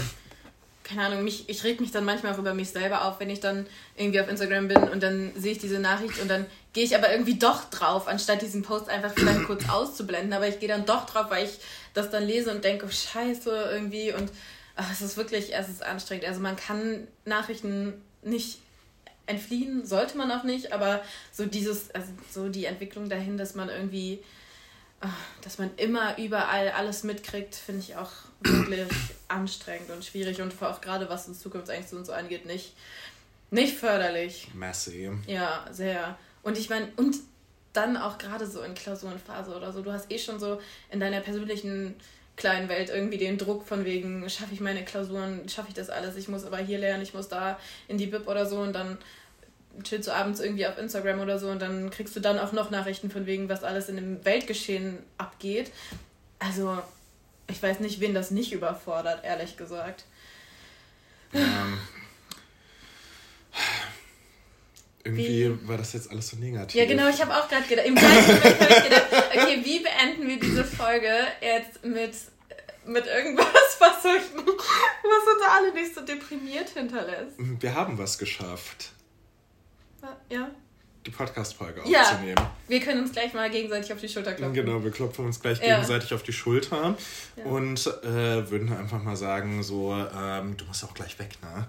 keine 0.86 1.04
Ahnung, 1.04 1.24
mich, 1.24 1.50
ich 1.50 1.64
reg 1.64 1.82
mich 1.82 1.92
dann 1.92 2.06
manchmal 2.06 2.34
auch 2.34 2.38
über 2.38 2.54
mich 2.54 2.70
selber 2.70 3.06
auf, 3.06 3.20
wenn 3.20 3.30
ich 3.30 3.40
dann 3.40 3.66
irgendwie 3.98 4.22
auf 4.22 4.30
Instagram 4.30 4.68
bin 4.68 4.78
und 4.78 5.02
dann 5.02 5.34
sehe 5.36 5.54
ich 5.54 5.58
diese 5.58 5.80
Nachricht 5.80 6.22
und 6.22 6.30
dann 6.30 6.46
gehe 6.74 6.84
ich 6.84 6.96
aber 6.96 7.12
irgendwie 7.12 7.40
doch 7.40 7.66
drauf, 7.66 8.08
anstatt 8.08 8.42
diesen 8.42 8.62
Post 8.62 8.88
einfach 8.88 9.12
vielleicht 9.14 9.44
kurz 9.46 9.68
auszublenden. 9.68 10.32
Aber 10.34 10.48
ich 10.48 10.60
gehe 10.60 10.70
dann 10.70 10.86
doch 10.86 11.06
drauf, 11.08 11.30
weil 11.30 11.46
ich 11.46 11.60
das 11.94 12.12
dann 12.12 12.24
lese 12.24 12.52
und 12.52 12.64
denke, 12.64 12.86
oh, 12.86 12.92
scheiße, 12.92 13.70
irgendwie. 13.72 14.14
Und 14.14 14.32
ach, 14.76 14.92
es 14.92 15.02
ist 15.02 15.18
wirklich, 15.18 15.56
es 15.56 15.70
ist 15.70 15.84
anstrengend. 15.84 16.26
Also 16.26 16.40
man 16.40 16.56
kann 16.56 17.08
Nachrichten 17.26 17.94
nicht 18.22 18.60
entfliehen, 19.26 19.86
sollte 19.86 20.18
man 20.18 20.32
auch 20.32 20.44
nicht, 20.44 20.72
aber 20.72 21.02
so 21.32 21.48
dieses, 21.48 21.90
also 21.96 22.10
so 22.30 22.50
die 22.50 22.66
Entwicklung 22.66 23.10
dahin, 23.10 23.38
dass 23.38 23.56
man 23.56 23.70
irgendwie, 23.70 24.20
dass 25.42 25.58
man 25.58 25.72
immer 25.78 26.20
überall 26.20 26.70
alles 26.70 27.04
mitkriegt, 27.04 27.56
finde 27.56 27.82
ich 27.82 27.96
auch 27.96 28.12
wirklich 28.42 28.90
anstrengend 29.28 29.90
und 29.92 30.04
schwierig 30.06 30.42
und 30.42 30.62
auch 30.62 30.82
gerade 30.82 31.10
was 31.10 31.28
in 31.28 31.34
Zukunftsängste 31.34 31.96
und 31.96 32.06
so 32.06 32.14
angeht, 32.14 32.46
nicht, 32.46 32.74
nicht 33.52 33.78
förderlich. 33.78 34.50
Messy. 34.54 35.12
Ja, 35.28 35.66
sehr. 35.72 36.18
Und 36.44 36.58
ich 36.58 36.70
meine, 36.70 36.88
und 36.98 37.16
dann 37.74 37.98
auch 37.98 38.18
gerade 38.18 38.48
so 38.48 38.62
in 38.62 38.74
Klausurenphase 38.74 39.56
oder 39.56 39.72
so, 39.72 39.82
du 39.82 39.92
hast 39.92 40.12
eh 40.12 40.20
schon 40.20 40.40
so 40.40 40.62
in 40.92 41.00
deiner 41.00 41.20
persönlichen 41.20 41.96
kleinen 42.36 42.70
Welt 42.70 42.90
irgendwie 42.90 43.18
den 43.18 43.38
Druck 43.38 43.66
von 43.66 43.86
wegen, 43.86 44.30
schaffe 44.30 44.54
ich 44.54 44.60
meine 44.60 44.84
Klausuren, 44.84 45.48
schaffe 45.48 45.70
ich 45.70 45.74
das 45.74 45.90
alles, 45.90 46.16
ich 46.18 46.28
muss 46.28 46.46
aber 46.46 46.58
hier 46.58 46.80
lernen, 46.80 47.04
ich 47.04 47.14
muss 47.14 47.30
da 47.30 47.58
in 47.88 47.98
die 47.98 48.08
Bib 48.08 48.28
oder 48.28 48.46
so 48.46 48.60
und 48.60 48.74
dann 48.74 48.98
chillst 49.84 50.08
du 50.08 50.14
abends 50.14 50.40
irgendwie 50.40 50.68
auf 50.68 50.78
Instagram 50.78 51.20
oder 51.20 51.40
so 51.40 51.50
und 51.50 51.62
dann 51.62 51.90
kriegst 51.90 52.16
du 52.16 52.20
dann 52.20 52.40
auch 52.40 52.52
noch 52.52 52.72
Nachrichten 52.72 53.10
von 53.10 53.26
wegen, 53.26 53.50
was 53.50 53.64
alles 53.64 53.90
in 53.90 53.96
dem 53.98 54.26
Weltgeschehen 54.26 55.00
abgeht. 55.18 55.72
Also, 56.40 56.82
ich 57.50 57.62
weiß 57.62 57.80
nicht, 57.80 58.00
wen 58.00 58.14
das 58.14 58.32
nicht 58.32 58.52
überfordert, 58.52 59.24
ehrlich 59.24 59.58
gesagt. 59.58 60.06
Ja. 61.32 61.68
Irgendwie 65.04 65.46
wie? 65.46 65.68
war 65.68 65.78
das 65.78 65.94
jetzt 65.94 66.10
alles 66.10 66.30
so 66.30 66.38
negativ. 66.38 66.80
Ja, 66.80 66.88
genau, 66.88 67.08
ich 67.08 67.22
habe 67.22 67.36
auch 67.36 67.48
gerade 67.48 67.68
gedacht, 67.68 67.86
im 67.86 67.96
gleichen 67.96 68.36
Moment 68.36 68.60
habe 68.60 68.74
ich 68.74 68.84
gedacht, 68.84 69.08
okay, 69.36 69.62
wie 69.64 69.80
beenden 69.80 70.28
wir 70.28 70.40
diese 70.40 70.64
Folge 70.64 71.14
jetzt 71.42 71.86
mit, 71.86 72.14
mit 72.86 73.06
irgendwas, 73.06 73.78
was, 73.80 74.06
euch, 74.06 74.24
was 74.34 75.34
uns 75.36 75.44
alle 75.48 75.74
nicht 75.74 75.94
so 75.94 76.02
deprimiert 76.02 76.70
hinterlässt? 76.70 77.36
Wir 77.38 77.76
haben 77.76 77.98
was 78.00 78.18
geschafft. 78.18 78.92
Ja. 80.30 80.50
Die 81.06 81.12
Podcast-Folge 81.12 81.82
ja. 81.86 82.02
aufzunehmen. 82.02 82.48
Wir 82.68 82.80
können 82.80 83.02
uns 83.02 83.12
gleich 83.12 83.34
mal 83.34 83.50
gegenseitig 83.50 83.94
auf 83.94 84.00
die 84.00 84.10
Schulter 84.10 84.34
klopfen. 84.34 84.56
Genau, 84.56 84.84
wir 84.84 84.92
klopfen 84.92 85.26
uns 85.26 85.40
gleich 85.40 85.60
ja. 85.60 85.76
gegenseitig 85.76 86.14
auf 86.14 86.24
die 86.24 86.34
Schulter 86.34 86.98
ja. 87.36 87.44
und 87.44 87.86
äh, 88.04 88.50
würden 88.50 88.76
einfach 88.76 89.04
mal 89.04 89.16
sagen, 89.16 89.62
so, 89.62 89.94
ähm, 89.94 90.58
du 90.58 90.66
musst 90.66 90.84
auch 90.84 90.94
gleich 90.94 91.18
weg, 91.20 91.38
ne? 91.42 91.68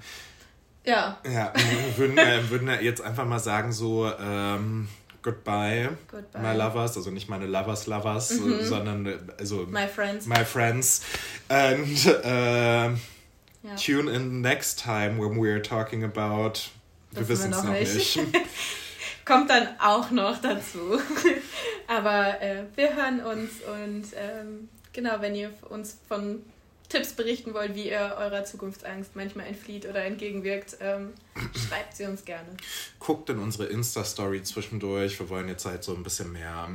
Ja. 0.84 1.18
Ja, 1.28 1.52
würden, 1.96 2.16
äh, 2.16 2.48
würden 2.48 2.70
jetzt 2.80 3.02
einfach 3.02 3.26
mal 3.26 3.40
sagen, 3.40 3.72
so, 3.72 4.10
ähm, 4.18 4.88
Goodbye, 5.26 5.88
Goodbye, 6.06 6.40
my 6.40 6.56
lovers, 6.56 6.96
also 6.96 7.10
nicht 7.10 7.28
meine 7.28 7.46
lovers 7.46 7.88
lovers, 7.88 8.30
mhm. 8.30 8.62
sondern 8.62 9.06
äh, 9.06 9.18
also 9.40 9.66
my 9.66 9.88
friends, 9.88 10.26
my 10.26 10.44
friends, 10.44 11.02
and 11.48 12.06
uh, 12.06 12.96
ja. 13.66 13.74
tune 13.76 14.08
in 14.08 14.40
next 14.40 14.78
time 14.78 15.18
when 15.18 15.36
we're 15.36 15.60
talking 15.60 16.04
about. 16.04 16.70
Das 17.10 17.20
wir 17.20 17.28
wissen 17.28 17.52
es 17.52 17.64
noch 17.64 17.72
nicht. 17.72 17.92
nicht. 17.92 18.18
Kommt 19.26 19.50
dann 19.50 19.68
auch 19.80 20.10
noch 20.10 20.40
dazu. 20.40 20.98
Aber 21.88 22.40
äh, 22.40 22.64
wir 22.76 22.96
hören 22.96 23.20
uns 23.20 23.50
und 23.60 24.04
ähm, 24.16 24.68
genau, 24.92 25.20
wenn 25.20 25.34
ihr 25.34 25.52
uns 25.68 25.98
von 26.08 26.42
Tipps 26.88 27.12
berichten 27.12 27.52
wollt, 27.52 27.74
wie 27.74 27.90
ihr 27.90 28.16
eurer 28.18 28.44
Zukunftsangst 28.44 29.16
manchmal 29.16 29.46
entflieht 29.46 29.86
oder 29.86 30.04
entgegenwirkt, 30.04 30.76
ähm, 30.80 31.12
schreibt 31.54 31.96
sie 31.96 32.04
uns 32.04 32.24
gerne. 32.24 32.48
Guckt 33.00 33.28
in 33.28 33.40
unsere 33.40 33.66
Insta-Story 33.66 34.44
zwischendurch. 34.44 35.18
Wir 35.18 35.28
wollen 35.28 35.48
jetzt 35.48 35.66
halt 35.66 35.82
so 35.82 35.94
ein 35.94 36.04
bisschen 36.04 36.32
mehr 36.32 36.68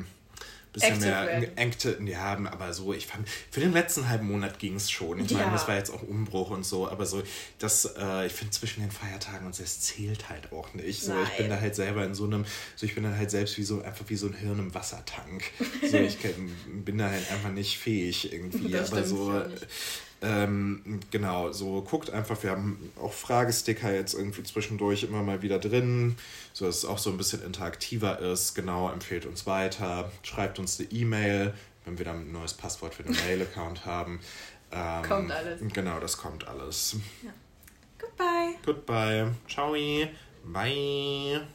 bisschen 0.73 0.93
Active 0.93 1.05
mehr 1.09 1.57
Engte, 1.57 1.99
ja, 2.05 2.37
aber 2.51 2.73
so, 2.73 2.93
ich 2.93 3.07
fand, 3.07 3.27
für 3.49 3.59
den 3.59 3.73
letzten 3.73 4.07
halben 4.07 4.27
Monat 4.27 4.59
ging 4.59 4.75
es 4.75 4.89
schon. 4.89 5.19
Ich 5.19 5.31
ja. 5.31 5.39
meine, 5.39 5.51
das 5.51 5.67
war 5.67 5.75
jetzt 5.75 5.91
auch 5.91 6.01
Umbruch 6.01 6.49
und 6.49 6.65
so, 6.65 6.89
aber 6.89 7.05
so, 7.05 7.21
das, 7.59 7.85
äh, 7.97 8.27
ich 8.27 8.33
finde 8.33 8.51
zwischen 8.51 8.81
den 8.81 8.91
Feiertagen 8.91 9.45
und 9.45 9.55
so, 9.55 9.63
es 9.63 9.81
zählt 9.81 10.29
halt 10.29 10.51
auch 10.51 10.73
nicht. 10.73 11.01
So, 11.01 11.13
Nein. 11.13 11.23
ich 11.29 11.37
bin 11.37 11.49
da 11.49 11.59
halt 11.59 11.75
selber 11.75 12.05
in 12.05 12.15
so 12.15 12.25
einem, 12.25 12.45
so 12.75 12.85
ich 12.85 12.95
bin 12.95 13.03
dann 13.03 13.17
halt 13.17 13.31
selbst 13.31 13.57
wie 13.57 13.63
so, 13.63 13.81
einfach 13.81 14.05
wie 14.07 14.15
so 14.15 14.27
ein 14.27 14.33
Hirn 14.33 14.59
im 14.59 14.73
Wassertank. 14.73 15.43
So, 15.89 15.97
ich 15.97 16.17
bin 16.67 16.97
da 16.97 17.09
halt 17.09 17.29
einfach 17.31 17.51
nicht 17.51 17.77
fähig 17.77 18.31
irgendwie, 18.31 18.71
das 18.71 18.91
aber 18.91 19.03
so, 19.03 19.43
ähm, 20.21 20.99
genau, 21.09 21.51
so 21.51 21.81
guckt 21.81 22.11
einfach, 22.11 22.41
wir 22.43 22.51
haben 22.51 22.91
auch 23.01 23.11
Fragesticker 23.11 23.93
jetzt 23.93 24.13
irgendwie 24.13 24.43
zwischendurch 24.43 25.03
immer 25.03 25.23
mal 25.23 25.41
wieder 25.41 25.57
drin, 25.57 26.15
so 26.53 26.65
dass 26.65 26.77
es 26.77 26.85
auch 26.85 26.99
so 26.99 27.09
ein 27.09 27.17
bisschen 27.17 27.43
interaktiver 27.43 28.19
ist. 28.19 28.53
Genau, 28.53 28.91
empfehlt 28.91 29.25
uns 29.25 29.47
weiter, 29.47 30.11
schreibt 30.21 30.59
uns 30.59 30.79
eine 30.79 30.91
E-Mail, 30.91 31.53
wenn 31.85 31.97
wir 31.97 32.05
dann 32.05 32.27
ein 32.27 32.31
neues 32.31 32.53
Passwort 32.53 32.93
für 32.93 33.03
den 33.03 33.15
Mail-Account 33.25 33.85
haben. 33.85 34.19
Ähm, 34.71 35.03
kommt 35.03 35.31
alles. 35.31 35.61
Genau, 35.73 35.99
das 35.99 36.17
kommt 36.17 36.47
alles. 36.47 36.95
Ja. 37.23 37.31
Goodbye. 37.97 38.55
Goodbye. 38.65 39.31
Ciao. 39.47 39.75
Bye. 40.45 41.47